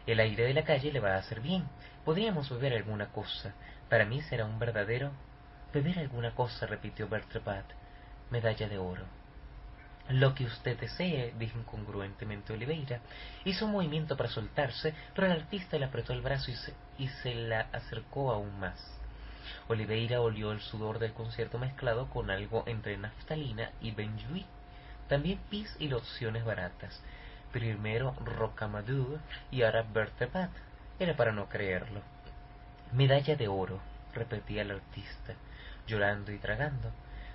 [0.07, 1.67] El aire de la calle le va a hacer bien.
[2.05, 3.53] Podríamos beber alguna cosa.
[3.89, 5.11] Para mí será un verdadero...
[5.73, 7.65] Beber alguna cosa, repitió Bertrepat.
[8.31, 9.03] Medalla de oro.
[10.07, 13.01] Lo que usted desee, dijo incongruentemente Oliveira.
[13.43, 17.09] Hizo un movimiento para soltarse, pero el artista le apretó el brazo y se, y
[17.21, 18.79] se la acercó aún más.
[19.67, 24.45] Oliveira olió el sudor del concierto mezclado con algo entre naftalina y benjuí,
[25.13, 26.99] también pis y lociones baratas.
[27.51, 29.19] Primero Rocamadour
[29.51, 30.49] y ahora Bertepat.
[30.97, 32.01] Era para no creerlo.
[32.93, 33.79] Medalla de oro,
[34.15, 35.35] repetía el artista,
[35.85, 36.89] llorando y tragando.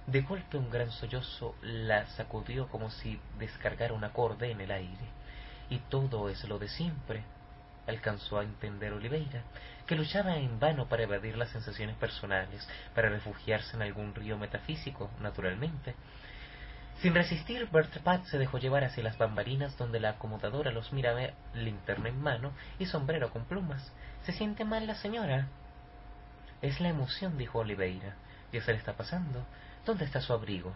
[0.08, 5.06] De golpe un gran sollozo la sacudió como si descargara un acorde en el aire.
[5.70, 7.22] Y todo es lo de siempre,
[7.86, 9.44] alcanzó a entender Oliveira,
[9.86, 15.12] que luchaba en vano para evadir las sensaciones personales, para refugiarse en algún río metafísico,
[15.20, 15.94] naturalmente.
[17.00, 21.30] Sin resistir, Bert Pat se dejó llevar hacia las bambalinas donde la acomodadora los miraba
[21.54, 23.92] linterna en mano y sombrero con plumas.
[24.24, 25.46] ¿Se siente mal la señora?
[26.60, 28.16] Es la emoción, dijo Oliveira.
[28.52, 29.44] Ya se le está pasando.
[29.86, 30.72] ¿Dónde está su abrigo?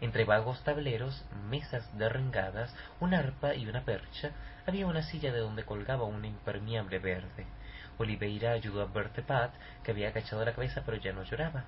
[0.00, 4.30] Entre vagos tableros, mesas derrengadas, una arpa y una percha,
[4.66, 7.46] había una silla de donde colgaba un impermeable verde.
[7.98, 11.64] Oliveira ayudó a Bertepat, que había agachado la cabeza pero ya no lloraba.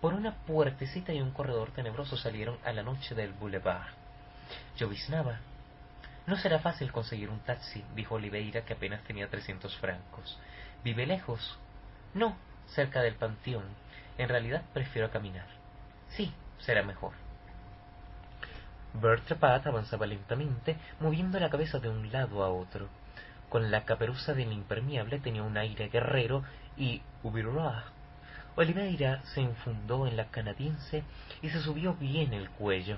[0.00, 3.92] Por una puertecita y un corredor tenebroso salieron a la noche del boulevard.
[4.76, 5.40] Lloviznaba.
[6.26, 10.38] No será fácil conseguir un taxi, dijo Oliveira, que apenas tenía trescientos francos.
[10.84, 11.58] ¿Vive lejos?
[12.14, 12.36] No,
[12.68, 13.64] cerca del panteón.
[14.18, 15.46] En realidad prefiero caminar.
[16.08, 17.12] Sí, será mejor.
[18.94, 22.88] Bertrand avanzaba lentamente, moviendo la cabeza de un lado a otro.
[23.48, 26.44] Con la caperuza del impermeable tenía un aire guerrero
[26.76, 27.02] y.
[28.58, 31.04] Oliveira se infundó en la canadiense
[31.42, 32.96] y se subió bien el cuello.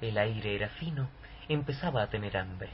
[0.00, 1.10] El aire era fino,
[1.46, 2.70] empezaba a tener hambre.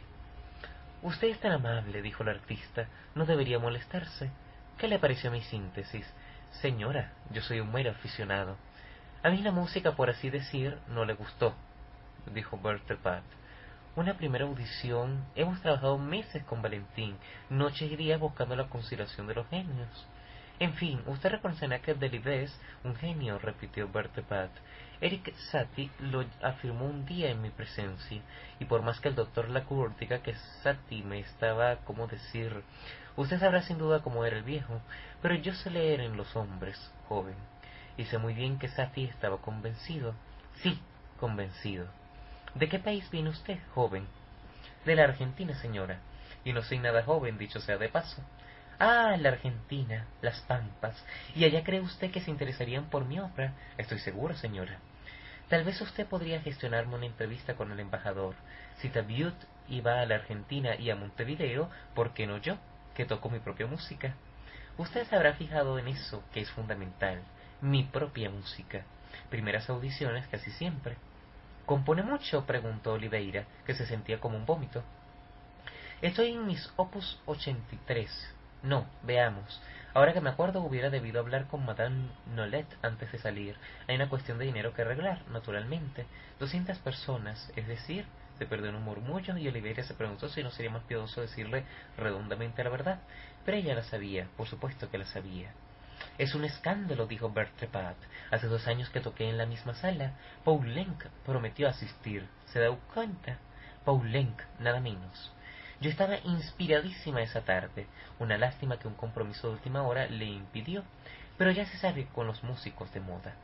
[1.03, 4.31] Usted es tan amable, dijo el artista, no debería molestarse.
[4.79, 6.07] ¿Qué le pareció mi síntesis?
[6.63, 8.57] Señora, yo soy un mero aficionado.
[9.25, 11.53] A mí la música, por así decir, no le gustó,
[12.33, 13.23] dijo Bertha
[13.97, 15.25] Una primera audición.
[15.35, 17.17] Hemos trabajado meses con Valentín,
[17.51, 20.07] noches y días buscando la conciliación de los genios.
[20.59, 24.49] En fin, usted reconocerá que Delibes, un genio, repitió Bertha
[25.01, 28.23] Eric Satie lo afirmó un día en mi presencia,
[28.61, 32.63] y por más que el doctor Lacour diga que Satie me estaba, como decir,
[33.17, 34.81] usted sabrá sin duda cómo era el viejo,
[35.21, 37.35] pero yo sé leer en los hombres, joven
[37.97, 40.15] y sé muy bien que Safi estaba convencido.
[40.63, 40.79] Sí,
[41.21, 41.87] convencido.
[42.55, 44.07] ¿De qué país viene usted, joven?
[44.85, 46.01] De la Argentina, señora.
[46.45, 48.23] Y no soy nada joven, dicho sea de paso.
[48.79, 50.97] Ah, la Argentina, las Pampas.
[51.35, 53.53] ¿Y allá cree usted que se interesarían por mi obra?
[53.79, 54.79] Estoy seguro, señora.
[55.49, 58.35] Tal vez usted podría gestionarme una entrevista con el embajador.
[58.79, 59.35] Si Tabiut
[59.69, 62.57] iba a la Argentina y a Montevideo, ¿por qué no yo,
[62.95, 64.15] que toco mi propia música?
[64.77, 67.23] Usted se habrá fijado en eso, que es fundamental
[67.61, 68.85] mi propia música.
[69.31, 70.97] Primeras audiciones casi siempre.
[71.67, 72.45] ¿Compone mucho?
[72.45, 74.83] preguntó Oliveira, que se sentía como un vómito.
[76.03, 78.35] Estoy en mis opus 83.
[78.65, 79.61] No, veamos.
[79.93, 83.57] Ahora que me acuerdo, hubiera debido hablar con Madame Nolet antes de salir.
[83.87, 86.07] Hay una cuestión de dinero que arreglar, naturalmente.
[86.41, 88.07] Doscientas personas, es decir,
[88.39, 91.65] Se perdió en un murmullo y Oliveira se preguntó si no sería más piadoso decirle
[91.97, 92.99] redondamente la verdad.
[93.45, 95.53] Pero ella la sabía, por supuesto que la sabía.
[96.19, 97.97] Es un escándalo, dijo Bertrepat.
[98.33, 100.15] Hace dos años que toqué en la misma sala.
[100.45, 102.27] Lenk prometió asistir.
[102.47, 103.39] ¿Se da cuenta?
[103.87, 105.33] Lenk, nada menos.
[105.81, 107.87] Yo estaba inspiradísima esa tarde.
[108.19, 110.85] Una lástima que un compromiso de última hora le impidió.
[111.37, 113.35] Pero ya se sabe con los músicos de moda.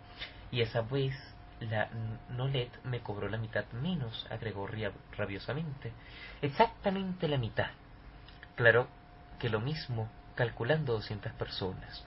[0.50, 1.14] Y esa vez
[1.60, 1.88] la
[2.30, 4.68] Nolet me cobró la mitad menos, agregó
[5.16, 5.92] rabiosamente.
[6.40, 7.70] Exactamente la mitad.
[8.56, 8.88] Claro
[9.38, 12.04] que lo mismo, calculando doscientas personas.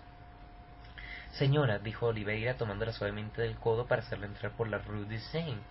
[1.34, 5.62] Señora, dijo Oliveira tomándola suavemente del codo para hacerla entrar por la Rue de Seine.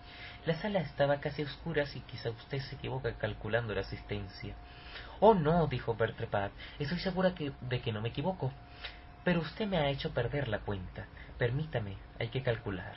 [0.45, 4.55] La sala estaba casi oscura y quizá usted se equivoca calculando la asistencia.
[5.21, 8.51] Oh, no, dijo Bertrepat, estoy segura de que no me equivoco.
[9.23, 11.05] Pero usted me ha hecho perder la cuenta.
[11.37, 12.95] Permítame, hay que calcular.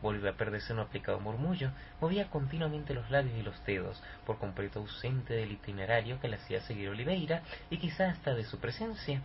[0.00, 4.78] Volvió a perderse un aplicado murmullo, movía continuamente los labios y los dedos, por completo
[4.78, 9.20] ausente del itinerario que le hacía seguir Oliveira y quizá hasta de su presencia.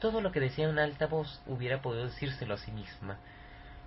[0.00, 3.18] Todo lo que decía en alta voz hubiera podido decírselo a sí misma.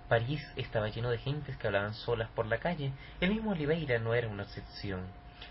[0.08, 2.92] París estaba lleno de gentes que hablaban solas por la calle.
[3.20, 5.00] El mismo Oliveira no era una excepción.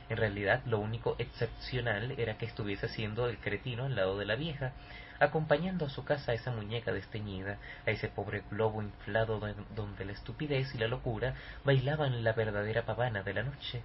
[0.08, 4.36] En realidad, lo único excepcional era que estuviese haciendo el cretino al lado de la
[4.36, 4.74] vieja,
[5.20, 9.40] acompañando a su casa a esa muñeca desteñida, a ese pobre globo inflado
[9.76, 13.82] donde la estupidez y la locura bailaban la verdadera pavana de la noche.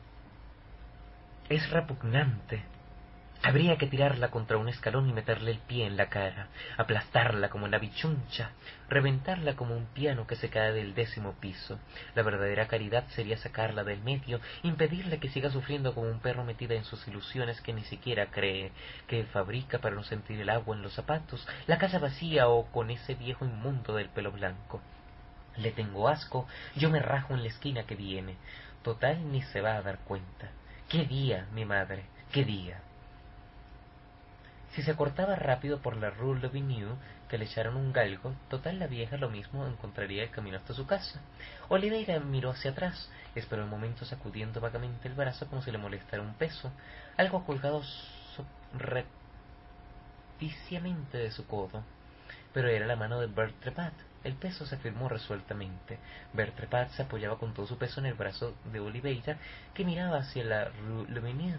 [1.49, 2.65] Es repugnante,
[3.43, 7.65] Habría que tirarla contra un escalón y meterle el pie en la cara, aplastarla como
[7.65, 8.51] una bichuncha,
[8.89, 11.79] reventarla como un piano que se cae del décimo piso.
[12.15, 16.75] La verdadera caridad sería sacarla del medio, impedirle que siga sufriendo como un perro metida
[16.75, 18.73] en sus ilusiones que ni siquiera cree,
[19.07, 22.91] que fabrica para no sentir el agua en los zapatos, la casa vacía o con
[22.91, 24.81] ese viejo inmundo del pelo blanco.
[25.57, 28.37] Le tengo asco, yo me rajo en la esquina que viene.
[28.83, 30.51] Total ni se va a dar cuenta.
[30.89, 32.05] ¡Qué día, mi madre!
[32.33, 32.81] ¡Qué día!
[34.77, 36.97] Si se cortaba rápido por la Rue Levinue,
[37.31, 40.87] que le echaron un galgo, total la vieja lo mismo encontraría el camino hasta su
[40.87, 41.19] casa.
[41.71, 46.23] Oliveira miró hacia atrás, esperó un momento sacudiendo vagamente el brazo como si le molestara
[46.23, 46.71] un peso,
[47.17, 47.83] algo colgado
[48.75, 51.83] repticiamente de su codo.
[52.53, 53.95] Pero era la mano de Bert Trepat.
[54.25, 55.99] El peso se firmó resueltamente.
[56.35, 59.39] Bert Trepat se apoyaba con todo su peso en el brazo de Oliveira,
[59.73, 61.57] que miraba hacia la Rue Levinue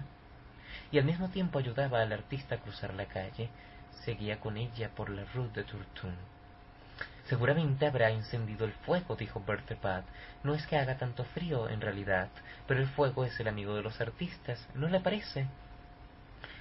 [0.91, 3.49] y al mismo tiempo ayudaba al artista a cruzar la calle,
[4.05, 6.15] seguía con ella por la Rue de Tourton.
[7.25, 9.77] Seguramente habrá encendido el fuego, dijo Berthe
[10.43, 12.29] No es que haga tanto frío, en realidad,
[12.67, 15.45] pero el fuego es el amigo de los artistas, ¿no le parece?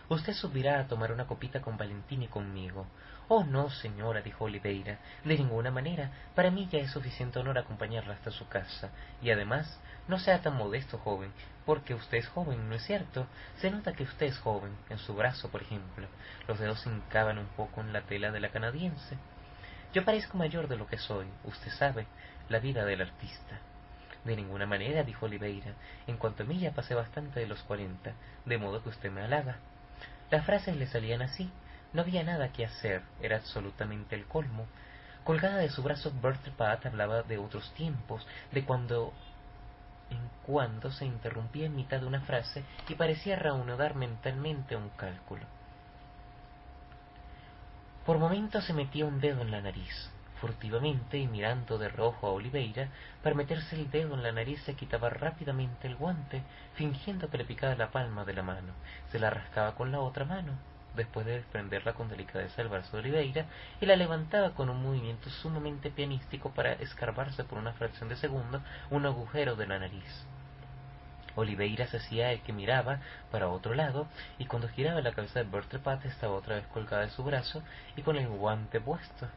[0.08, 2.86] Usted subirá a tomar una copita con Valentín y conmigo.
[3.28, 6.10] Oh, no, señora, dijo Oliveira, de ninguna manera.
[6.34, 8.90] Para mí ya es suficiente honor acompañarla hasta su casa.
[9.20, 11.32] Y además, no sea tan modesto, joven,
[11.66, 13.26] porque usted es joven, ¿no es cierto?
[13.58, 16.06] Se nota que usted es joven, en su brazo, por ejemplo.
[16.46, 19.18] Los dedos se hincaban un poco en la tela de la canadiense.
[19.92, 22.06] Yo parezco mayor de lo que soy, usted sabe,
[22.48, 23.58] la vida del artista.
[24.24, 25.72] De ninguna manera, dijo Oliveira.
[26.06, 28.12] En cuanto a mí ya pasé bastante de los cuarenta,
[28.44, 29.56] de modo que usted me halaga.
[30.30, 31.50] Las frases le salían así.
[31.92, 34.66] No había nada que hacer, era absolutamente el colmo.
[35.24, 39.12] Colgada de su brazo, Bertha Pat hablaba de otros tiempos, de cuando
[40.10, 45.44] en cuando se interrumpía en mitad de una frase y parecía reanudar mentalmente un cálculo.
[48.04, 50.10] Por momentos se metía un dedo en la nariz.
[50.40, 52.88] Furtivamente y mirando de rojo a Oliveira,
[53.22, 56.42] para meterse el dedo en la nariz se quitaba rápidamente el guante,
[56.74, 58.74] fingiendo que le picaba la palma de la mano.
[59.10, 60.52] Se la rascaba con la otra mano,
[60.96, 63.46] después de desprenderla con delicadeza del brazo de Oliveira,
[63.80, 68.60] y la levantaba con un movimiento sumamente pianístico para escarbarse por una fracción de segundo
[68.90, 70.26] un agujero de la nariz.
[71.36, 75.50] Oliveira se hacía el que miraba para otro lado, y cuando giraba la cabeza de
[75.50, 77.62] Bertrepat estaba otra vez colgada de su brazo
[77.94, 79.28] y con el guante puesto.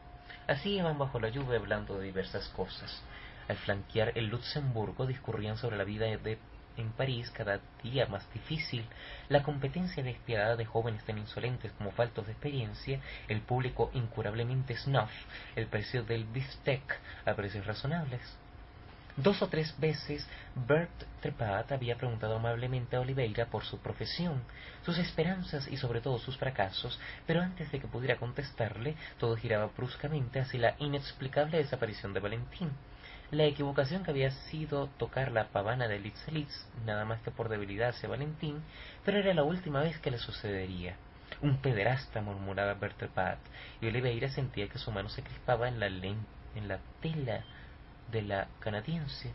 [0.46, 3.02] Así iban bajo la lluvia hablando de diversas cosas.
[3.48, 6.18] Al flanquear el Luxemburgo discurrían sobre la vida de
[6.80, 8.84] en París cada día más difícil,
[9.28, 15.10] la competencia despiadada de jóvenes tan insolentes como faltos de experiencia, el público incurablemente snuff,
[15.56, 18.20] el precio del bistec a precios razonables.
[19.16, 24.42] Dos o tres veces Bert Trepat había preguntado amablemente a Oliveira por su profesión,
[24.84, 29.68] sus esperanzas y sobre todo sus fracasos, pero antes de que pudiera contestarle, todo giraba
[29.76, 32.70] bruscamente hacia la inexplicable desaparición de Valentín.
[33.30, 37.90] La equivocación que había sido tocar la pavana de Litz nada más que por debilidad
[37.90, 38.60] hacia Valentín,
[39.04, 40.96] pero era la última vez que le sucedería.
[41.40, 43.38] Un pederasta, murmuraba Bertrepat,
[43.80, 47.44] y Oliveira sentía que su mano se crispaba en la, en la tela
[48.10, 49.32] de la canadiense.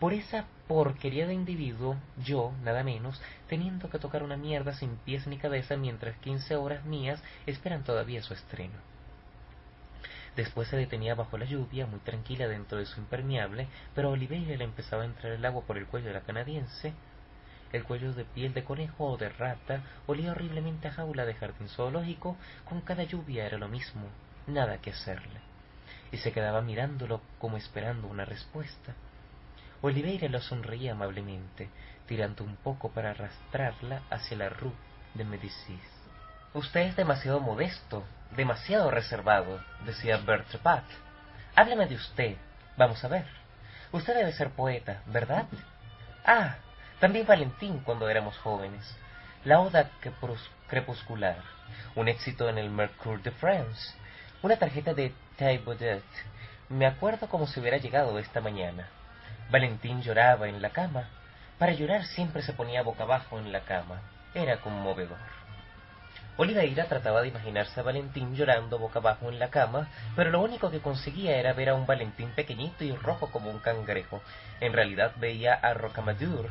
[0.00, 5.28] Por esa porquería de individuo, yo, nada menos, teniendo que tocar una mierda sin pies
[5.28, 8.97] ni cabeza mientras quince horas mías esperan todavía su estreno.
[10.38, 14.56] Después se detenía bajo la lluvia, muy tranquila dentro de su impermeable, pero a Oliveira
[14.56, 16.94] le empezaba a entrar el agua por el cuello de la canadiense.
[17.72, 21.68] El cuello de piel de conejo o de rata olía horriblemente a jaula de jardín
[21.68, 24.06] zoológico, con cada lluvia era lo mismo,
[24.46, 25.40] nada que hacerle.
[26.12, 28.94] Y se quedaba mirándolo como esperando una respuesta.
[29.82, 31.68] Oliveira lo sonreía amablemente,
[32.06, 34.70] tirando un poco para arrastrarla hacia la rue
[35.14, 35.97] de Médicis.
[36.54, 40.84] Usted es demasiado modesto, demasiado reservado, decía Bertrepat.
[41.54, 42.36] Háblame de usted.
[42.78, 43.26] Vamos a ver.
[43.92, 45.44] Usted debe ser poeta, ¿verdad?
[46.24, 46.56] Ah,
[47.00, 48.96] también Valentín cuando éramos jóvenes.
[49.44, 49.90] La Oda
[50.68, 51.36] Crepuscular,
[51.94, 53.94] un éxito en el Mercure de France,
[54.42, 56.02] una tarjeta de Thibaudet.
[56.70, 58.88] Me acuerdo como si hubiera llegado esta mañana.
[59.50, 61.08] Valentín lloraba en la cama.
[61.58, 64.00] Para llorar siempre se ponía boca abajo en la cama.
[64.34, 65.37] Era conmovedor.
[66.40, 70.70] Oliveira trataba de imaginarse a Valentín llorando boca abajo en la cama, pero lo único
[70.70, 74.22] que conseguía era ver a un Valentín pequeñito y rojo como un cangrejo.
[74.60, 76.48] En realidad veía a Rocamadour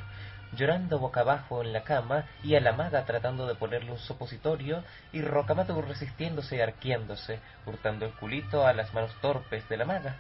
[0.52, 4.84] llorando boca abajo en la cama y a la maga tratando de ponerle un supositorio
[5.14, 10.18] y Rocamadour resistiéndose y arqueándose, hurtando el culito a las manos torpes de la maga.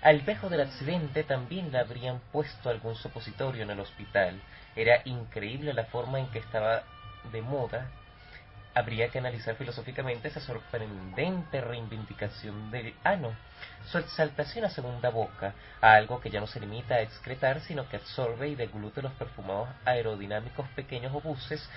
[0.00, 4.40] Al viejo del accidente también le habrían puesto algún supositorio en el hospital.
[4.76, 6.84] Era increíble la forma en que estaba
[7.30, 7.90] de moda.
[8.78, 13.32] Habría que analizar filosóficamente esa sorprendente reivindicación del ano,
[13.90, 17.88] su exaltación a segunda boca, a algo que ya no se limita a excretar, sino
[17.88, 21.68] que absorbe y deglute los perfumados aerodinámicos pequeños obuses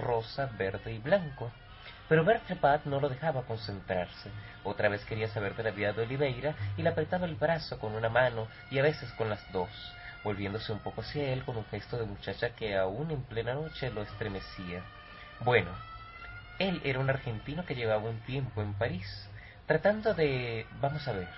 [0.00, 1.52] rosa, verde y blanco.
[2.08, 4.30] Pero Bertrepat no lo dejaba concentrarse.
[4.64, 7.94] Otra vez quería saber de la vida de Oliveira y le apretaba el brazo con
[7.94, 9.68] una mano y a veces con las dos,
[10.24, 13.90] volviéndose un poco hacia él con un gesto de muchacha que aún en plena noche
[13.90, 14.82] lo estremecía.
[15.40, 15.70] Bueno,
[16.58, 19.28] él era un argentino que llevaba un tiempo en París,
[19.66, 20.66] tratando de...
[20.80, 21.28] vamos a ver,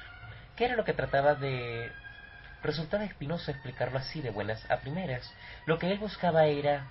[0.57, 1.91] ¿qué era lo que trataba de...
[2.63, 5.33] Resultaba espinoso explicarlo así de buenas a primeras.
[5.67, 6.87] Lo que él buscaba era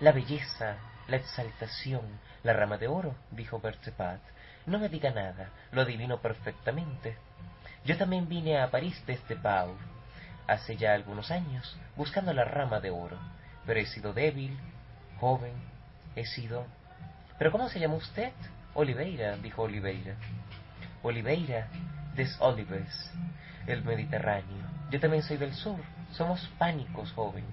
[0.00, 0.76] la belleza,
[1.08, 2.02] la exaltación,
[2.42, 4.20] la rama de oro, dijo Bertepat.
[4.64, 7.16] No me diga nada, lo adivino perfectamente.
[7.84, 9.74] Yo también vine a París desde Pau,
[10.46, 13.18] hace ya algunos años, buscando la rama de oro.
[13.66, 14.58] Pero he sido débil,
[15.18, 15.52] joven,
[16.16, 16.66] he sido...
[17.40, 18.30] ¿Pero cómo se llama usted?
[18.74, 20.14] Oliveira, dijo Oliveira.
[21.02, 21.66] Oliveira,
[22.14, 23.12] des Olives,
[23.66, 24.64] el Mediterráneo.
[24.92, 25.80] Yo también soy del sur.
[26.12, 27.44] Somos pánicos, joven.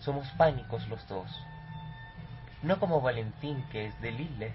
[0.00, 1.30] Somos pánicos los dos
[2.66, 4.52] no como Valentín, que es de Lille.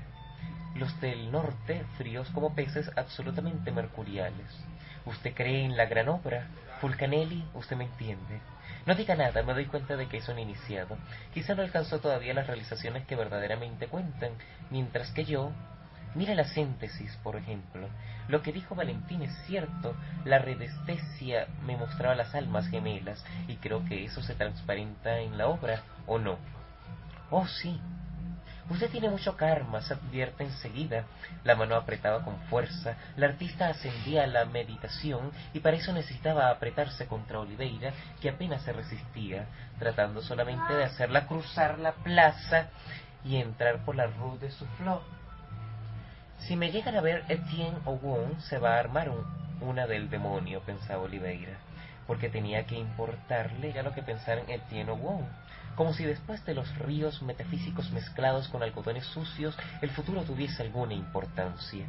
[0.76, 4.48] Los del norte, fríos como peces, absolutamente mercuriales.
[5.06, 6.48] Usted cree en la gran obra.
[6.80, 8.42] Fulcanelli, usted me entiende.
[8.86, 10.98] No diga nada, me doy cuenta de que es un iniciado.
[11.34, 14.32] Quizá no alcanzó todavía las realizaciones que verdaderamente cuentan,
[14.70, 15.52] mientras que yo...
[16.14, 17.88] Mira la síntesis, por ejemplo.
[18.28, 19.96] Lo que dijo Valentín es cierto.
[20.26, 25.48] La redestesia me mostraba las almas gemelas, y creo que eso se transparenta en la
[25.48, 26.38] obra, ¿o no?
[27.30, 27.80] Oh, sí,
[28.70, 31.04] Usted tiene mucho karma, se advierte enseguida.
[31.44, 32.96] La mano apretaba con fuerza.
[33.18, 38.62] La artista ascendía a la meditación y para eso necesitaba apretarse contra Oliveira, que apenas
[38.62, 39.46] se resistía,
[39.80, 42.68] tratando solamente de hacerla cruzar la plaza
[43.26, 45.04] y entrar por la rue de Soufflot.
[46.40, 49.12] Si me llegan a ver Etienne o Wong, se va a armar
[49.60, 51.58] una del demonio, pensaba Oliveira,
[52.08, 55.26] porque tenía que importarle ya lo que pensaran Etienne o Wong
[55.76, 60.94] como si después de los ríos metafísicos mezclados con algodones sucios el futuro tuviese alguna
[60.94, 61.88] importancia.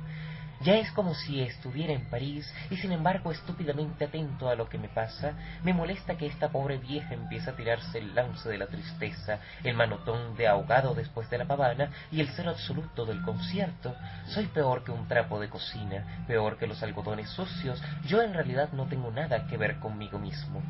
[0.64, 4.78] Ya es como si estuviera en París y sin embargo estúpidamente atento a lo que
[4.78, 5.32] me pasa,
[5.64, 9.74] me molesta que esta pobre vieja empiece a tirarse el lance de la tristeza, el
[9.74, 13.96] manotón de ahogado después de la pavana y el cero absoluto del concierto.
[14.26, 17.82] Soy peor que un trapo de cocina, peor que los algodones sucios.
[18.06, 20.62] Yo en realidad no tengo nada que ver conmigo mismo.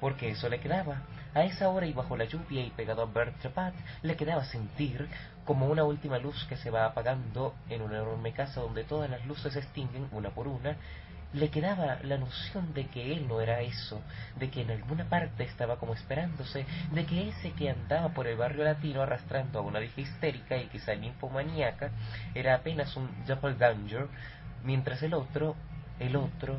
[0.00, 1.02] Porque eso le quedaba.
[1.34, 5.08] A esa hora y bajo la lluvia y pegado a Bertrepat le quedaba sentir
[5.44, 9.24] como una última luz que se va apagando en una enorme casa donde todas las
[9.26, 10.76] luces se extinguen una por una,
[11.32, 14.00] le quedaba la noción de que él no era eso,
[14.36, 18.36] de que en alguna parte estaba como esperándose, de que ese que andaba por el
[18.36, 21.90] barrio latino arrastrando a una vieja histérica y quizá ninfomaníaca
[22.34, 24.08] era apenas un doppelganger,
[24.64, 25.54] mientras el otro,
[26.00, 26.58] el otro,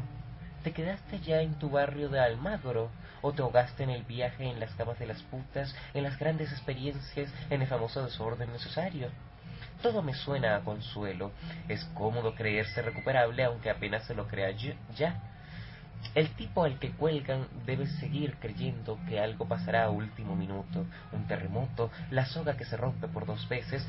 [0.63, 2.89] ¿Te quedaste ya en tu barrio de Almagro?
[3.27, 6.49] ¿O te ahogaste en el viaje, en las camas de las putas, en las grandes
[6.53, 9.09] experiencias, en el famoso desorden necesario?
[9.81, 11.33] Todo me suena a consuelo.
[11.67, 14.51] Es cómodo creerse recuperable aunque apenas se lo crea
[14.95, 15.19] ya.
[16.15, 21.27] El tipo al que cuelgan debe seguir creyendo que algo pasará a último minuto, un
[21.27, 23.85] terremoto, la soga que se rompe por dos veces,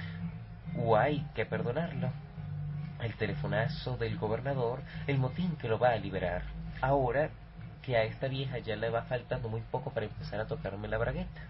[0.77, 2.11] o hay que perdonarlo.
[3.01, 6.43] El telefonazo del gobernador, el motín que lo va a liberar.
[6.81, 7.31] Ahora
[7.89, 10.99] que a esta vieja ya le va faltando muy poco para empezar a tocarme la
[10.99, 11.41] bragueta.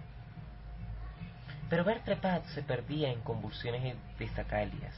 [1.69, 4.95] Pero Bertrepat se perdía en convulsiones distacalias.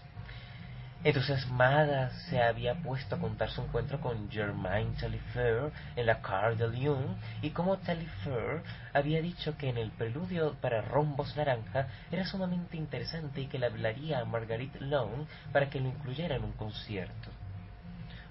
[1.03, 6.69] Entusiasmada se había puesto a contar su encuentro con Germain Taillefer en la Car de
[6.69, 8.63] Lyon y como Taillefer
[8.93, 13.65] había dicho que en el preludio para Rombos Naranja era sumamente interesante y que le
[13.65, 15.25] hablaría a Marguerite Long
[15.55, 17.31] para que lo incluyera en un concierto.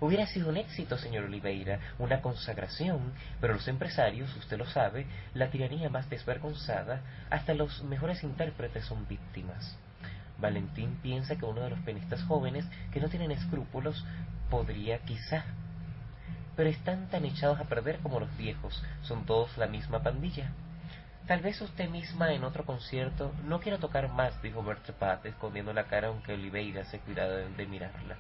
[0.02, 5.50] Hubiera sido un éxito, señor Oliveira, una consagración, pero los empresarios, usted lo sabe, la
[5.50, 9.78] tiranía más desvergonzada, hasta los mejores intérpretes son víctimas.
[10.38, 14.06] Valentín piensa que uno de los pianistas jóvenes que no tienen escrúpulos
[14.50, 15.44] podría quizá.
[16.56, 20.54] Pero están tan echados a perder como los viejos, son todos la misma pandilla.
[21.28, 25.88] Tal vez usted misma en otro concierto no quiera tocar más, dijo Bertrepat, escondiendo la
[25.88, 28.16] cara aunque Oliveira se cuidaba de mirarla.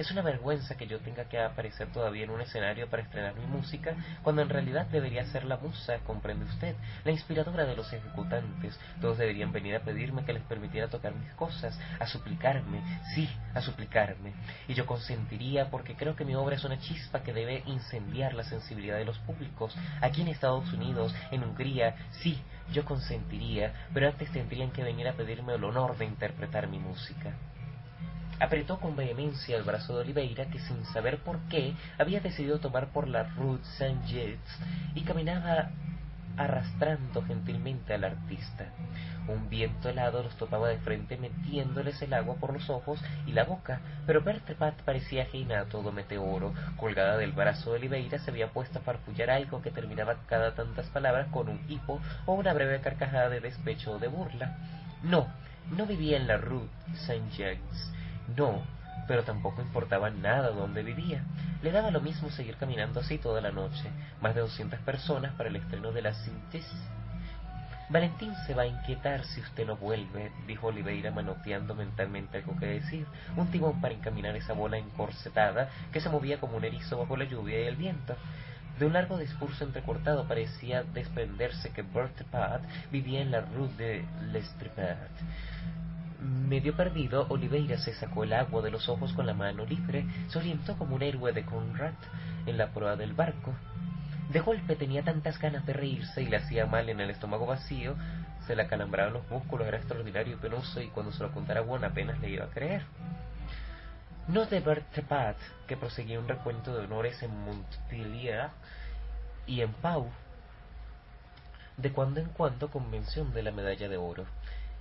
[0.00, 3.44] Es una vergüenza que yo tenga que aparecer todavía en un escenario para estrenar mi
[3.44, 6.74] música, cuando en realidad debería ser la musa, comprende usted,
[7.04, 8.80] la inspiradora de los ejecutantes.
[9.02, 12.80] Todos deberían venir a pedirme que les permitiera tocar mis cosas, a suplicarme,
[13.14, 14.32] sí, a suplicarme.
[14.68, 18.44] Y yo consentiría porque creo que mi obra es una chispa que debe incendiar la
[18.44, 19.76] sensibilidad de los públicos.
[20.00, 22.42] Aquí en Estados Unidos, en Hungría, sí,
[22.72, 27.34] yo consentiría, pero antes tendrían que venir a pedirme el honor de interpretar mi música.
[28.40, 32.88] Apretó con vehemencia el brazo de Oliveira, que sin saber por qué había decidido tomar
[32.88, 34.40] por la Rue Saint-Gilles
[34.94, 35.70] y caminaba
[36.38, 38.72] arrastrando gentilmente al artista.
[39.28, 43.44] Un viento helado los topaba de frente metiéndoles el agua por los ojos y la
[43.44, 46.54] boca, pero Bertepat parecía ajena a todo meteoro.
[46.78, 50.86] Colgada del brazo de Oliveira se había puesto a farfullar algo que terminaba cada tantas
[50.86, 54.56] palabras con un hipo o una breve carcajada de despecho o de burla.
[55.02, 55.28] No,
[55.76, 56.68] no vivía en la Rue
[57.06, 57.92] Saint-Gilles
[58.36, 58.62] no,
[59.06, 61.24] pero tampoco importaba nada dónde vivía.
[61.62, 63.90] Le daba lo mismo seguir caminando así toda la noche.
[64.20, 66.80] Más de 200 personas para el estreno de la síntesis.
[67.90, 72.66] Valentín se va a inquietar si usted no vuelve, dijo Oliveira manoteando mentalmente algo que
[72.66, 73.04] decir,
[73.36, 77.24] un timón para encaminar esa bola encorsetada que se movía como un erizo bajo la
[77.24, 78.14] lluvia y el viento.
[78.78, 82.62] De un largo discurso entrecortado parecía desprenderse que Bert Pat
[82.92, 85.10] vivía en la rue de l'Estripat.
[86.20, 90.38] Medio perdido, Oliveira se sacó el agua de los ojos con la mano libre, se
[90.38, 91.94] orientó como un héroe de Conrad
[92.44, 93.54] en la proa del barco.
[94.28, 97.96] De golpe tenía tantas ganas de reírse y le hacía mal en el estómago vacío,
[98.46, 101.84] se le acalambraban los músculos, era extraordinario y penoso, y cuando se lo contara Juan
[101.84, 102.82] apenas le iba a creer.
[104.28, 108.50] No de Bertepat, que proseguía un recuento de honores en Montpellier
[109.46, 110.10] y en Pau,
[111.78, 114.26] de cuando en cuando convención de la medalla de oro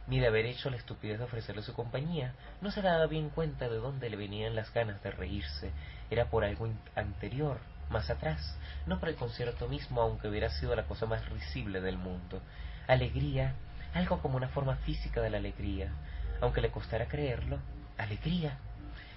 [0.10, 2.34] ni de haber hecho la estupidez de ofrecerle su compañía.
[2.62, 5.72] No se daba bien cuenta de dónde le venían las ganas de reírse.
[6.10, 8.58] Era por algo anterior, más atrás,
[8.88, 12.42] no por el concierto mismo, aunque hubiera sido la cosa más risible del mundo.
[12.88, 13.54] Alegría,
[13.94, 15.92] algo como una forma física de la alegría.
[16.42, 17.60] Aunque le costara creerlo,
[17.98, 18.58] alegría.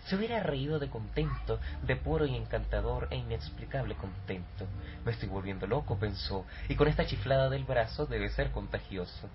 [0.07, 4.67] Se hubiera reído de contento, de puro y encantador e inexplicable contento.
[5.05, 9.29] Me estoy volviendo loco, pensó, y con esta chiflada del brazo debe ser contagioso.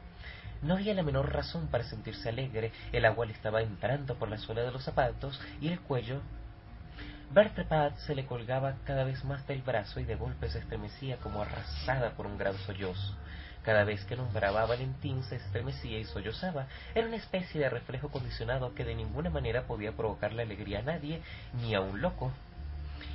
[0.62, 4.38] No había la menor razón para sentirse alegre, el agua le estaba entrando por la
[4.38, 6.22] suela de los zapatos y el cuello.
[7.32, 11.42] Bertrepat se le colgaba cada vez más del brazo y de golpe se estremecía como
[11.42, 13.16] arrasada por un gran sollozo.
[13.64, 16.68] Cada vez que nombraba a Valentín se estremecía y sollozaba.
[16.96, 21.22] Era una especie de reflejo condicionado que de ninguna manera podía provocarle alegría a nadie,
[21.62, 22.32] ni a un loco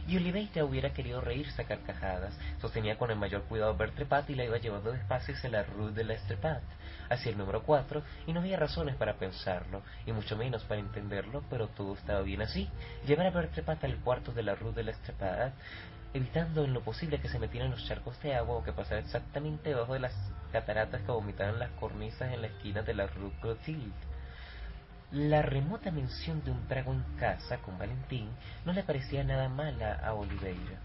[0.07, 2.39] y Oliveira hubiera querido reírse a carcajadas.
[2.61, 6.05] Sostenía con el mayor cuidado Bertrepat y la iba llevando despacio hacia la Rue de
[6.05, 6.63] l'Estrepat,
[7.09, 11.43] hacia el número cuatro, y no había razones para pensarlo, y mucho menos para entenderlo,
[11.51, 12.69] pero todo estaba bien así.
[13.07, 15.53] Llevar a Bertrepat al cuarto de la Rue de l'Estrepat,
[16.15, 19.71] evitando en lo posible que se metieran los charcos de agua o que pasara exactamente
[19.71, 20.15] debajo de las
[20.53, 24.12] cataratas que vomitaban las cornisas en la esquina de la Rue Clotilde.
[25.13, 28.31] La remota mención de un trago en casa con Valentín
[28.65, 30.79] no le parecía nada mala a Oliveira.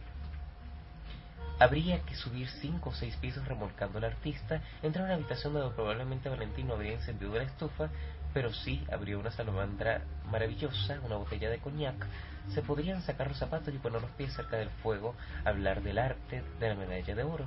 [1.60, 5.74] Habría que subir cinco o seis pisos remolcando al artista, entrar a una habitación donde
[5.74, 7.88] probablemente Valentín no habría encendido la estufa,
[8.34, 12.06] pero sí habría una salamandra maravillosa, una botella de coñac.
[12.54, 15.16] Se podrían sacar los zapatos y poner los pies cerca del fuego,
[15.46, 17.46] hablar del arte, de la medalla de oro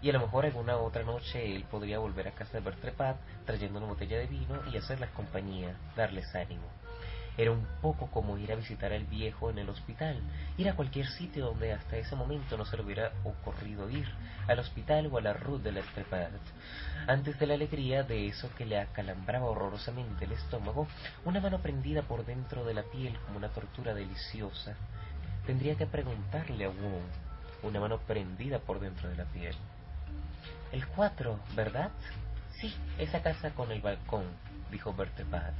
[0.00, 3.78] y a lo mejor alguna otra noche él podría volver a casa de Bertrepat trayendo
[3.78, 6.66] una botella de vino y hacerles compañía, darles ánimo.
[7.38, 10.20] Era un poco como ir a visitar al viejo en el hospital,
[10.56, 14.08] ir a cualquier sitio donde hasta ese momento no se le hubiera ocurrido ir,
[14.48, 16.36] al hospital o a la Rue de l'Estrepade.
[17.06, 20.88] Antes de la alegría de eso que le acalambraba horrorosamente el estómago,
[21.24, 24.74] una mano prendida por dentro de la piel como una tortura deliciosa.
[25.46, 27.00] Tendría que preguntarle a Wu,
[27.62, 29.54] una mano prendida por dentro de la piel.
[30.72, 31.90] El cuatro, ¿verdad?
[32.60, 34.24] Sí, esa casa con el balcón,
[34.70, 35.54] dijo Bertepat.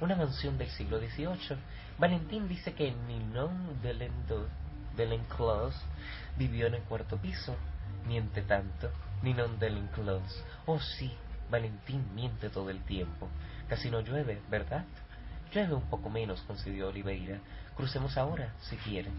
[0.00, 1.56] Una mansión del siglo XVIII.
[1.98, 5.74] Valentín dice que Ninon de l'Enclos
[6.36, 7.56] vivió en el cuarto piso.
[8.06, 8.90] Miente tanto.
[9.22, 10.44] Ninon de l'Enclos.
[10.66, 11.16] Oh, sí,
[11.50, 13.28] Valentín miente todo el tiempo.
[13.68, 14.84] Casi no llueve, ¿verdad?
[15.54, 17.38] Llueve un poco menos, concedió Oliveira.
[17.76, 19.10] Crucemos ahora, si quiere.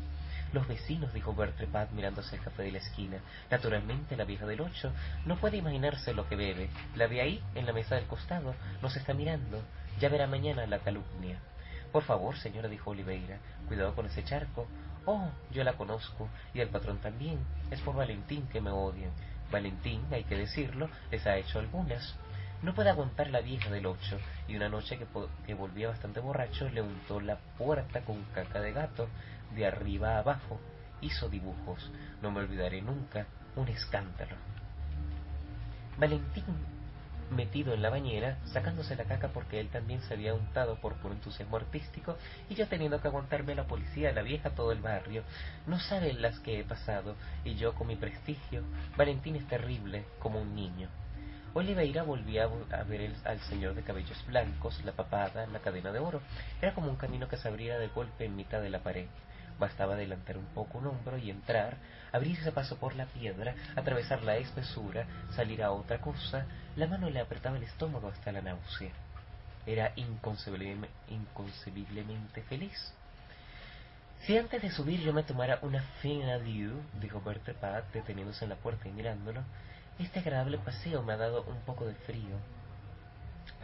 [0.54, 3.18] Los vecinos, dijo Bertrepat mirándose el café de la esquina.
[3.50, 4.92] Naturalmente, la vieja del ocho
[5.26, 6.70] no puede imaginarse lo que bebe.
[6.96, 8.54] La ve ahí, en la mesa del costado.
[8.80, 9.64] Nos está mirando.
[10.00, 11.40] Ya verá mañana la calumnia.
[11.92, 14.68] Por favor, señora, dijo Oliveira, cuidado con ese charco.
[15.06, 17.40] Oh, yo la conozco, y el patrón también.
[17.72, 19.12] Es por Valentín que me odian.
[19.52, 22.16] Valentín, hay que decirlo, les ha hecho algunas.
[22.62, 25.06] No puede aguantar la vieja del ocho, y una noche que,
[25.46, 29.10] que volvía bastante borracho le untó la puerta con caca de gato
[29.56, 30.60] de arriba a abajo,
[31.02, 31.92] hizo dibujos.
[32.22, 33.26] No me olvidaré nunca,
[33.56, 34.36] un escándalo.
[35.98, 36.46] Valentín,
[37.30, 41.14] metido en la bañera, sacándose la caca porque él también se había untado por puro
[41.14, 42.18] entusiasmo artístico,
[42.50, 45.24] y yo teniendo que aguantarme la policía, la vieja, todo el barrio.
[45.68, 48.64] No saben las que he pasado, y yo con mi prestigio.
[48.98, 50.90] Valentín es terrible, como un niño.
[51.56, 56.22] Oliveira volvía a ver al señor de cabellos blancos, la papada, la cadena de oro.
[56.60, 59.06] Era como un camino que se abría de golpe en mitad de la pared.
[59.64, 61.78] Bastaba adelantar un poco un hombro y entrar,
[62.12, 65.06] abrirse paso por la piedra, atravesar la espesura,
[65.38, 66.46] salir a otra cosa.
[66.76, 68.92] La mano le apretaba el estómago hasta la náusea.
[69.66, 72.94] Era inconcebiblemente feliz.
[74.26, 78.58] Si antes de subir yo me tomara una fin adieu, dijo Bertrepat, deteniéndose en la
[78.58, 79.44] puerta y mirándolo,
[79.98, 82.36] este agradable paseo me ha dado un poco de frío.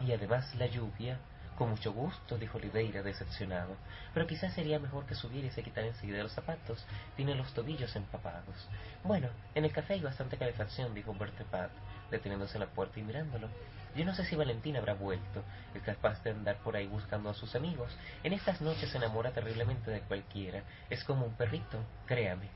[0.00, 1.18] Y además la lluvia
[1.60, 3.76] con mucho gusto, dijo Oliveira, decepcionado.
[4.14, 6.82] Pero quizás sería mejor que subiera y se quitara enseguida los zapatos.
[7.16, 8.66] Tiene los tobillos empapados.
[9.04, 11.70] Bueno, en el café hay bastante calefacción, dijo Bertepat,
[12.10, 13.50] deteniéndose en la puerta y mirándolo.
[13.94, 15.44] Yo no sé si Valentín habrá vuelto.
[15.74, 17.94] Es capaz de andar por ahí buscando a sus amigos.
[18.24, 20.62] En estas noches se enamora terriblemente de cualquiera.
[20.88, 22.48] Es como un perrito, créame.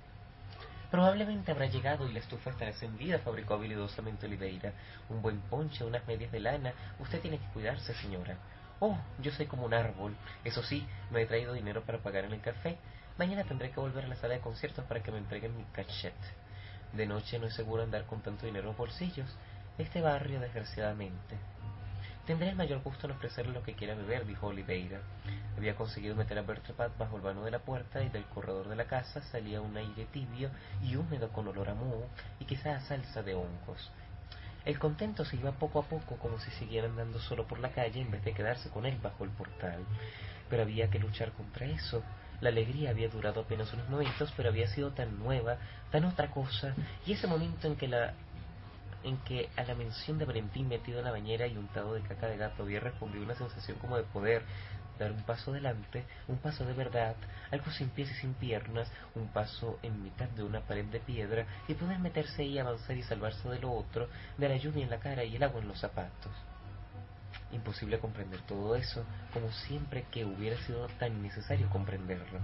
[0.91, 4.73] Probablemente habrá llegado y la estufa estará encendida, fabricó habilidosamente Oliveira.
[5.11, 6.73] Un buen ponche, unas medias de lana.
[7.01, 8.39] Usted tiene que cuidarse, señora.
[8.81, 10.17] Oh, yo soy como un árbol.
[10.45, 12.79] Eso sí, no he traído dinero para pagar en el café.
[13.17, 16.15] Mañana tendré que volver a la sala de conciertos para que me entreguen mi cachet.
[16.93, 19.29] De noche no es seguro andar con tanto dinero en bolsillos.
[19.79, 21.37] Este barrio, desgraciadamente.
[22.27, 25.01] Tendré el mayor gusto en ofrecerle lo que quiera beber, dijo Oliveira.
[25.59, 28.77] Había conseguido meter a Bertrapat bajo el vano de la puerta y del corredor de
[28.77, 30.51] la casa salía un aire tibio
[30.83, 32.07] y húmedo con olor a moho
[32.41, 33.91] y quizá a salsa de hongos.
[34.65, 38.01] El contento se iba poco a poco como si siguiera andando solo por la calle
[38.01, 39.85] en vez de quedarse con él bajo el portal.
[40.49, 42.03] Pero había que luchar contra eso.
[42.41, 45.59] La alegría había durado apenas unos momentos, pero había sido tan nueva,
[45.91, 46.75] tan otra cosa,
[47.07, 48.15] y ese momento en que la
[49.05, 52.27] en que a la mención de Valentín metido en la bañera y untado de caca
[52.27, 54.43] de gato había respondido una sensación como de poder,
[54.99, 57.17] dar un paso adelante, un paso de verdad,
[57.51, 61.47] algo sin pies y sin piernas, un paso en mitad de una pared de piedra
[61.69, 65.01] y poder meterse y avanzar y salvarse de lo otro, de la lluvia en la
[65.01, 66.33] cara y el agua en los zapatos.
[67.53, 72.41] Imposible comprender todo eso, como siempre que hubiera sido tan necesario comprenderlo.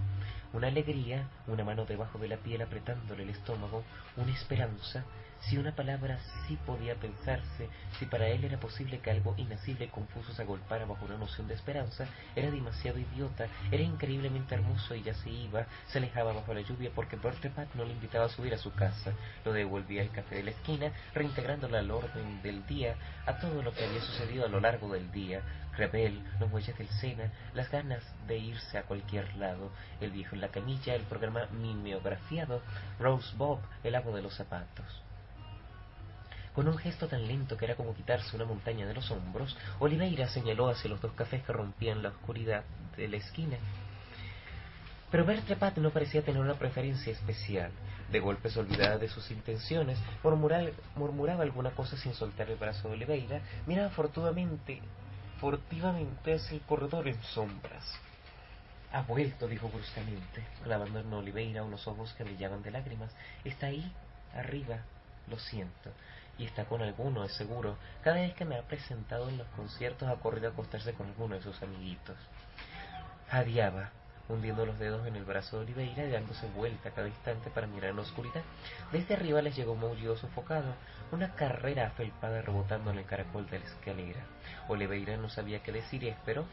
[0.53, 3.83] Una alegría, una mano debajo de la piel apretándole el estómago,
[4.17, 5.05] una esperanza,
[5.41, 7.69] si una palabra sí podía pensarse,
[7.99, 11.49] si para él era posible que algo inacible y confuso se agolpara bajo una noción
[11.49, 16.55] de esperanza, era demasiado idiota, era increíblemente hermoso y ya se iba, se alejaba bajo
[16.55, 19.13] la lluvia porque Bertepat no le invitaba a subir a su casa,
[19.45, 23.73] lo devolvía al café de la esquina, reintegrándolo al orden del día, a todo lo
[23.73, 25.43] que había sucedido a lo largo del día,
[25.77, 29.71] Rebel, los muelles del Sena, las ganas de irse a cualquier lado,
[30.01, 32.61] el viejo en la camilla, el programa mimeografiado,
[32.99, 35.03] Rose Bob, el amo de los zapatos.
[36.55, 40.29] Con un gesto tan lento que era como quitarse una montaña de los hombros, Oliveira
[40.29, 42.65] señaló hacia los dos cafés que rompían la oscuridad
[42.97, 43.57] de la esquina.
[45.11, 47.71] Pero Bertrepat no parecía tener una preferencia especial.
[48.11, 52.95] De golpe se olvidaba de sus intenciones, murmuraba, alguna cosa sin soltar el brazo de
[52.95, 54.81] Oliveira, miraba furtivamente,
[55.41, 57.85] furtivamente hacia el corredor en sombras.
[58.93, 63.13] Ha vuelto, dijo bruscamente, clavando en Oliveira unos ojos que brillaban de lágrimas.
[63.45, 63.93] Está ahí,
[64.35, 64.79] arriba,
[65.29, 65.93] lo siento
[66.41, 67.77] y está con alguno, es seguro.
[68.03, 71.35] Cada vez que me ha presentado en los conciertos ha corrido a acostarse con alguno
[71.35, 72.17] de sus amiguitos.
[73.29, 73.91] Jadeaba,
[74.27, 77.91] hundiendo los dedos en el brazo de Oliveira y dándose vuelta cada instante para mirar
[77.91, 78.41] en la oscuridad.
[78.91, 80.73] Desde arriba les llegó un maullido sofocado,
[81.13, 84.21] una carrera afelpada rebotando en el caracol de la escalera.
[84.69, 86.47] Oliveira no sabía qué decir y esperó,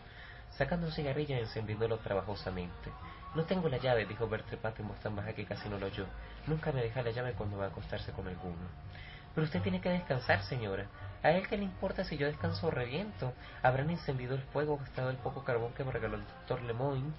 [0.57, 2.91] sacando un cigarrillo y encendiéndolo trabajosamente.
[3.35, 6.07] No tengo la llave, dijo Bertrepat en voz tan baja que casi no lo oyó.
[6.45, 8.67] Nunca me deja la llave cuando va a acostarse con alguno.
[9.37, 10.87] Pero usted tiene que descansar, señora.
[11.21, 13.33] ¿A él qué le importa si yo descanso o reviento?
[13.61, 17.13] Habrán encendido el fuego, gastado el poco carbón que me regaló el doctor Lemoyne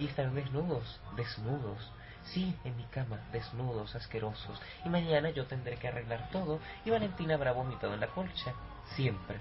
[0.00, 1.92] y estarán desnudos, desnudos.
[2.24, 4.60] Sí, en mi cama, desnudos, asquerosos.
[4.84, 8.54] Y mañana yo tendré que arreglar todo y Valentina habrá vomitado en la colcha.
[8.96, 9.38] Siempre.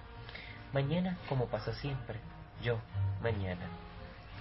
[0.74, 2.20] Mañana, como pasa siempre.
[2.62, 2.78] Yo,
[3.24, 3.66] mañana.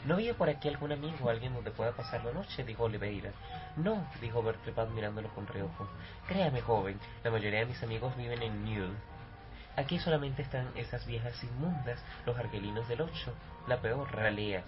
[0.06, 2.64] ¿No vive por aquí algún amigo o alguien donde pueda pasar la noche?
[2.64, 3.32] dijo Oliveira.
[3.76, 5.88] No, dijo Bertrepad mirándolo con reojo.
[6.26, 8.96] Créame, joven, la mayoría de mis amigos viven en Newell.
[9.76, 13.34] Aquí solamente están esas viejas inmundas, los argelinos del ocho,
[13.66, 14.64] la peor ralea.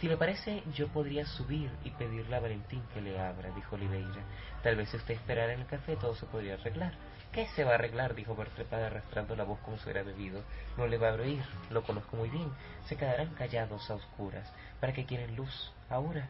[0.00, 4.22] Si le parece, yo podría subir y pedirle a Valentín que le abra, dijo Oliveira.
[4.62, 6.92] Tal vez si usted esperara en el café todo se podría arreglar.
[7.34, 8.14] ¿Qué se va a arreglar?
[8.14, 10.40] dijo Bertrepad arrastrando la voz como si hubiera bebido.
[10.76, 12.48] No le va a oír, lo conozco muy bien.
[12.86, 14.48] Se quedarán callados a oscuras.
[14.78, 15.72] ¿Para qué quieren luz?
[15.90, 16.28] Ahora.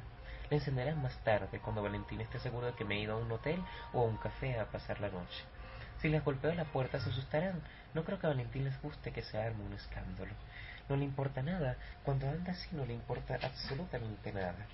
[0.49, 3.31] Le encenderán más tarde, cuando Valentín esté seguro de que me he ido a un
[3.31, 5.45] hotel o a un café a pasar la noche.
[6.01, 7.61] Si les golpeo la puerta se asustarán.
[7.93, 10.33] No creo que a Valentín les guste que se arme un escándalo.
[10.89, 11.77] No le importa nada.
[12.03, 14.67] Cuando anda así no le importa absolutamente nada.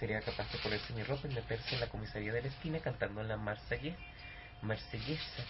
[0.00, 3.22] Sería capaz de ponerse mi ropa y meterse en la comisaría de la esquina cantando
[3.22, 3.98] la marsellesa.
[4.62, 5.44] marsellesa.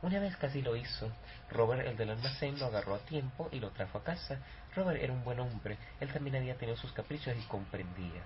[0.00, 1.10] Una vez casi lo hizo.
[1.50, 4.38] Robert, el del almacén, lo agarró a tiempo y lo trajo a casa.
[4.76, 5.76] Robert era un buen hombre.
[6.00, 8.22] Él también había tenido sus caprichos y comprendía.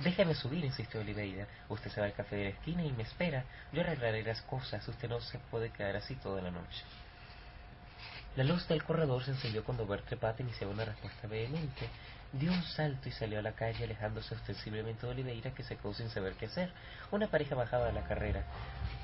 [0.00, 1.46] Déjeme subir, insistió Oliveira.
[1.68, 3.44] Usted se va al café de la esquina y me espera.
[3.72, 4.86] Yo arreglaré las cosas.
[4.86, 6.82] Usted no se puede quedar así toda la noche.
[8.36, 11.88] La luz del corredor se encendió cuando Bertrepat iniciaba una respuesta vehemente.
[12.38, 15.94] Dio un salto y salió a la calle alejándose ostensiblemente de Oliveira que se quedó
[15.94, 16.72] sin saber qué hacer.
[17.12, 18.44] Una pareja bajaba de la carrera.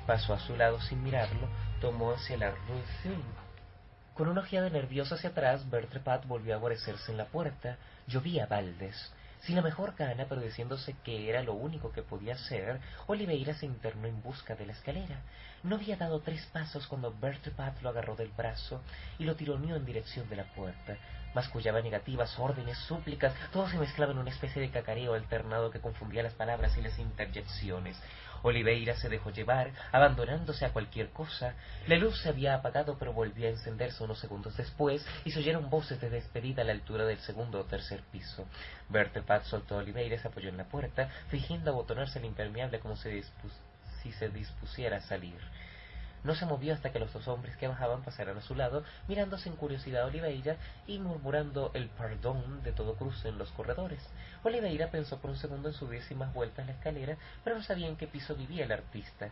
[0.05, 1.47] Pasó a su lado sin mirarlo,
[1.79, 2.83] tomó hacia la Rue
[4.15, 7.77] Con una ojeada nerviosa hacia atrás, Bertrepat volvió a guarecerse en la puerta.
[8.05, 9.13] Llovía baldes.
[9.41, 13.65] Sin la mejor gana, pero diciéndose que era lo único que podía hacer, Oliveira se
[13.65, 15.21] internó en busca de la escalera.
[15.63, 18.81] No había dado tres pasos cuando Bertrepat lo agarró del brazo
[19.17, 20.95] y lo tironeó en dirección de la puerta.
[21.33, 26.21] Mascullaba negativas, órdenes, súplicas, todo se mezclaba en una especie de cacareo alternado que confundía
[26.21, 27.97] las palabras y las interjecciones.
[28.43, 31.53] Oliveira se dejó llevar, abandonándose a cualquier cosa.
[31.87, 35.69] La luz se había apagado, pero volvió a encenderse unos segundos después y se oyeron
[35.69, 38.45] voces de despedida a la altura del segundo o tercer piso.
[38.89, 42.95] Bertepat soltó a Oliveira y se apoyó en la puerta, fingiendo abotonarse el impermeable como
[42.95, 43.23] si,
[44.01, 45.39] si se dispusiera a salir.
[46.23, 49.49] No se movió hasta que los dos hombres que bajaban pasaran a su lado, mirándose
[49.49, 53.99] en curiosidad a Oliveira y murmurando el perdón de todo cruce en los corredores.
[54.43, 57.95] Oliveira pensó por un segundo en subirse más vueltas la escalera, pero no sabía en
[57.95, 59.29] qué piso vivía el artista.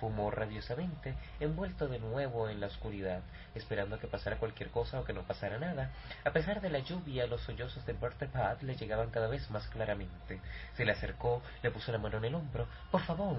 [0.00, 3.20] Fumó rabiosamente, envuelto de nuevo en la oscuridad,
[3.54, 5.92] esperando que pasara cualquier cosa o que no pasara nada.
[6.24, 10.40] A pesar de la lluvia, los sollozos de Bertepad le llegaban cada vez más claramente.
[10.76, 12.66] Se le acercó, le puso la mano en el hombro.
[12.90, 13.36] Por favor,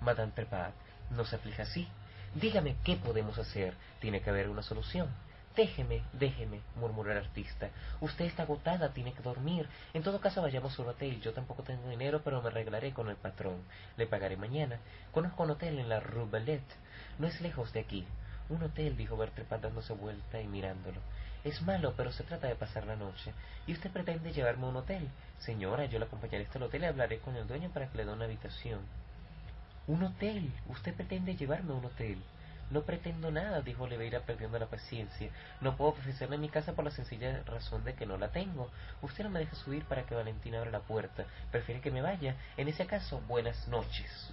[0.00, 0.74] Madame Trepat,
[1.10, 1.88] no se aflija así.
[2.34, 3.74] Dígame qué podemos hacer.
[4.00, 5.08] Tiene que haber una solución.
[5.54, 7.70] Déjeme, déjeme, murmuró el artista.
[8.00, 9.68] Usted está agotada, tiene que dormir.
[9.92, 11.20] En todo caso, vayamos a un hotel.
[11.20, 13.62] Yo tampoco tengo dinero, pero me arreglaré con el patrón.
[13.96, 14.80] Le pagaré mañana.
[15.12, 16.74] Conozco un hotel en la Rue Bellette.
[17.20, 18.04] No es lejos de aquí.
[18.48, 21.00] Un hotel, dijo Bertrand dándose vuelta y mirándolo.
[21.44, 23.32] Es malo, pero se trata de pasar la noche.
[23.68, 25.08] ¿Y usted pretende llevarme a un hotel?
[25.38, 28.04] Señora, yo la acompañaré hasta el hotel y hablaré con el dueño para que le
[28.04, 28.80] dé una habitación.
[29.86, 30.50] Un hotel.
[30.68, 32.18] Usted pretende llevarme a un hotel.
[32.70, 35.30] No pretendo nada, dijo Oliveira perdiendo la paciencia.
[35.60, 38.70] No puedo ofrecerle mi casa por la sencilla razón de que no la tengo.
[39.02, 41.26] Usted no me deja subir para que Valentina abra la puerta.
[41.50, 42.36] Prefiere que me vaya.
[42.56, 44.32] En ese caso, buenas noches.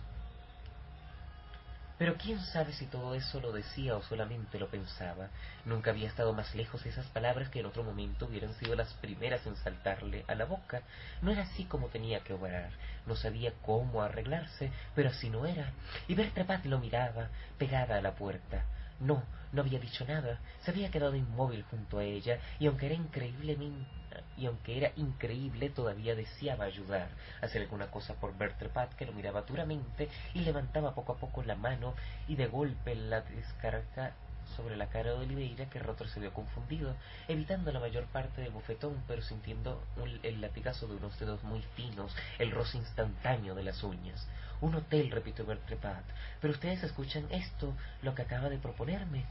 [2.01, 5.29] Pero quién sabe si todo eso lo decía o solamente lo pensaba.
[5.65, 9.45] Nunca había estado más lejos esas palabras que en otro momento hubieran sido las primeras
[9.45, 10.81] en saltarle a la boca.
[11.21, 12.71] No era así como tenía que obrar.
[13.05, 15.73] No sabía cómo arreglarse, pero así no era.
[16.07, 17.27] Y Bertrapat lo miraba,
[17.59, 18.65] pegada a la puerta.
[18.99, 19.21] No,
[19.53, 20.39] no había dicho nada.
[20.63, 24.00] Se había quedado inmóvil junto a ella, y aunque era increíblemente
[24.37, 27.09] y aunque era increíble, todavía deseaba ayudar,
[27.41, 31.55] hacer alguna cosa por Bertrepat, que lo miraba duramente y levantaba poco a poco la
[31.55, 31.93] mano
[32.27, 34.13] y de golpe la descarga
[34.55, 36.95] sobre la cara de Oliveira, que retrocedió confundido,
[37.27, 39.81] evitando la mayor parte del bofetón, pero sintiendo
[40.23, 44.27] el latigazo de unos dedos muy finos, el roce instantáneo de las uñas.
[44.59, 46.03] Un hotel, repitió Bertrepat.
[46.39, 49.25] Pero ustedes escuchan esto, lo que acaba de proponerme.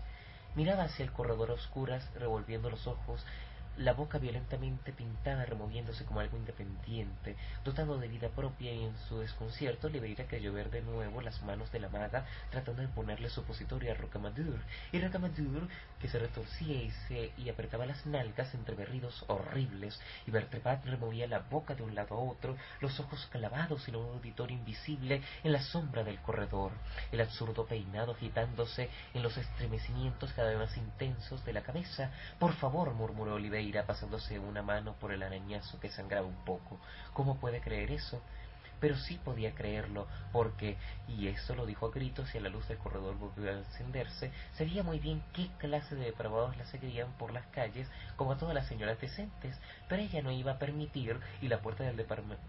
[0.56, 3.24] Miraba hacia el corredor a oscuras, revolviendo los ojos,
[3.76, 9.18] la boca violentamente pintada removiéndose como algo independiente, dotado de vida propia y en su
[9.18, 13.92] desconcierto Oliveira creyó ver de nuevo las manos de la maga tratando de ponerle supositorio
[13.92, 14.60] a Rocamadour,
[14.92, 15.68] y Rocamadour
[16.00, 21.26] que se retorcía y, se, y apretaba las nalgas entre berridos horribles, y Bertrepat removía
[21.26, 25.52] la boca de un lado a otro, los ojos clavados en un auditorio invisible en
[25.52, 26.72] la sombra del corredor,
[27.12, 32.10] el absurdo peinado agitándose en los estremecimientos cada vez más intensos de la cabeza.
[32.38, 36.78] Por favor, murmuró Irá pasándose una mano por el arañazo que sangraba un poco.
[37.12, 38.20] ¿Cómo puede creer eso?
[38.80, 42.66] pero sí podía creerlo, porque, y eso lo dijo a gritos y a la luz
[42.66, 47.32] del corredor volvió a encenderse, sabía muy bien qué clase de depravados la seguían por
[47.32, 47.86] las calles,
[48.16, 49.56] como a todas las señoras decentes,
[49.88, 52.06] pero ella no iba a permitir, y la puerta del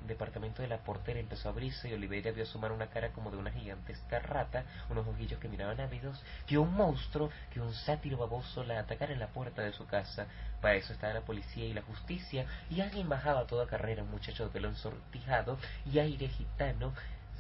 [0.08, 3.38] departamento de la portera empezó a abrirse y Oliveira vio asomar una cara como de
[3.38, 8.64] una gigantesca rata, unos ojillos que miraban ávidos, vio un monstruo, que un sátiro baboso
[8.64, 10.28] la atacara en la puerta de su casa.
[10.62, 14.12] Para eso estaba la policía y la justicia, y alguien bajaba a toda carrera, un
[14.12, 15.58] muchacho de pelo ensortijado
[15.92, 16.94] y aire gitano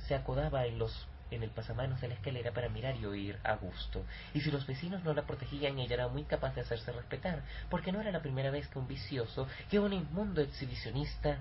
[0.07, 3.55] se acodaba en los en el pasamanos de la escalera para mirar y oír a
[3.55, 4.03] gusto.
[4.34, 7.91] Y si los vecinos no la protegían, ella era muy capaz de hacerse respetar, porque
[7.91, 11.39] no era la primera vez que un vicioso, que un inmundo exhibicionista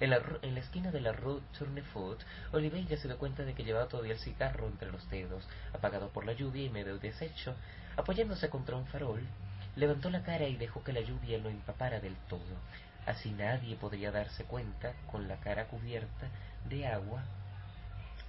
[0.00, 2.20] en la, en la, esquina de la rue Tournefoot,
[2.52, 6.24] Oliveira se dio cuenta de que llevaba todavía el cigarro entre los dedos, apagado por
[6.24, 7.54] la lluvia y medio deshecho.
[7.96, 9.22] Apoyándose contra un farol,
[9.76, 12.40] levantó la cara y dejó que la lluvia lo empapara del todo.
[13.06, 16.28] Así nadie podría darse cuenta, con la cara cubierta
[16.68, 17.22] de agua,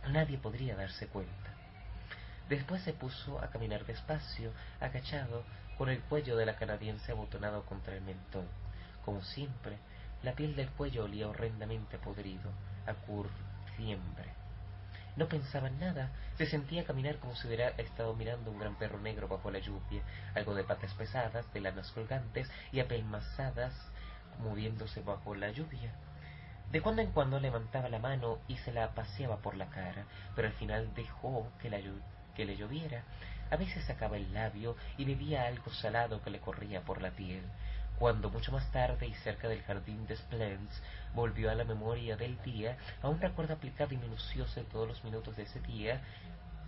[0.10, 1.32] nadie podría darse cuenta.
[2.50, 5.44] Después se puso a caminar despacio, agachado,
[5.78, 8.48] con el cuello de la canadiense abotonado contra el mentón.
[9.04, 9.78] Como siempre,
[10.24, 12.52] la piel del cuello olía horrendamente podrido,
[12.86, 14.45] a curciembre.
[15.16, 19.00] No pensaba en nada, se sentía caminar como si hubiera estado mirando un gran perro
[19.00, 20.02] negro bajo la lluvia,
[20.36, 23.74] algo de patas pesadas, de lanas colgantes y apelmazadas
[24.40, 25.94] moviéndose bajo la lluvia.
[26.72, 30.06] De cuando en cuando levantaba la mano y se la paseaba por la cara,
[30.36, 31.80] pero al final dejó que, la,
[32.36, 33.04] que le lloviera.
[33.52, 37.44] A veces sacaba el labio y bebía algo salado que le corría por la piel.
[38.00, 40.82] Cuando mucho más tarde y cerca del jardín de Splends
[41.14, 45.04] volvió a la memoria del día, a un recuerdo aplicado y minucioso de todos los
[45.04, 46.02] minutos de ese día,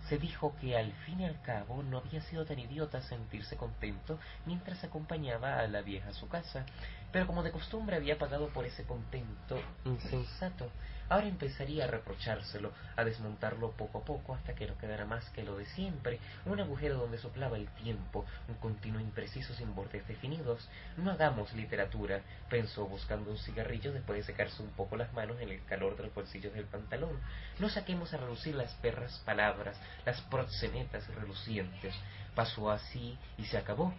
[0.08, 4.18] se dijo que al fin y al cabo no había sido tan idiota sentirse contento
[4.46, 6.64] mientras acompañaba a la vieja a su casa,
[7.12, 10.70] pero como de costumbre había pagado por ese contento insensato,
[11.08, 15.42] ahora empezaría a reprochárselo, a desmontarlo poco a poco hasta que no quedara más que
[15.42, 20.68] lo de siempre, un agujero donde soplaba el tiempo, un continuo impreciso sin bordes definidos.
[20.96, 25.50] No hagamos literatura, pensó buscando un cigarrillo después de secarse un poco las manos en
[25.50, 27.18] el calor de los bolsillos del pantalón.
[27.58, 31.94] No saquemos a relucir las perras palabras, las proxenetas relucientes.
[32.34, 33.94] Pasó así y se acabó.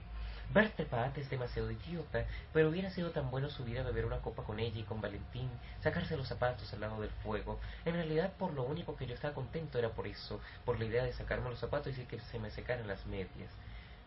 [0.52, 4.60] Pat es demasiado idiota, pero hubiera sido tan bueno subir a beber una copa con
[4.60, 5.48] ella y con Valentín,
[5.84, 7.60] sacarse los zapatos al lado del fuego.
[7.86, 11.04] En realidad, por lo único que yo estaba contento era por eso, por la idea
[11.04, 13.52] de sacarme los zapatos y que se me secaran las medias.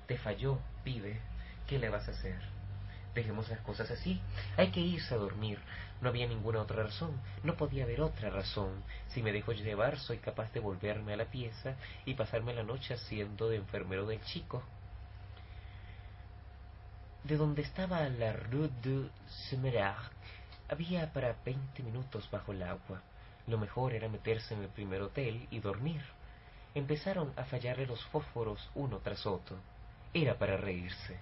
[0.08, 1.20] Te falló, pibe.
[1.68, 2.40] ¿Qué le vas a hacer?
[3.14, 4.20] Dejemos las cosas así.
[4.56, 5.60] Hay que irse a dormir.
[6.00, 7.20] No había ninguna otra razón.
[7.44, 8.82] No podía haber otra razón.
[9.08, 12.94] Si me dejo llevar, soy capaz de volverme a la pieza y pasarme la noche
[12.94, 14.64] haciendo de enfermero del chico.
[17.24, 19.08] De donde estaba la Rue de
[19.48, 20.10] Semerard
[20.68, 23.02] había para veinte minutos bajo el agua.
[23.46, 26.02] Lo mejor era meterse en el primer hotel y dormir.
[26.74, 29.56] Empezaron a fallarle los fósforos uno tras otro.
[30.12, 31.18] Era para reírse.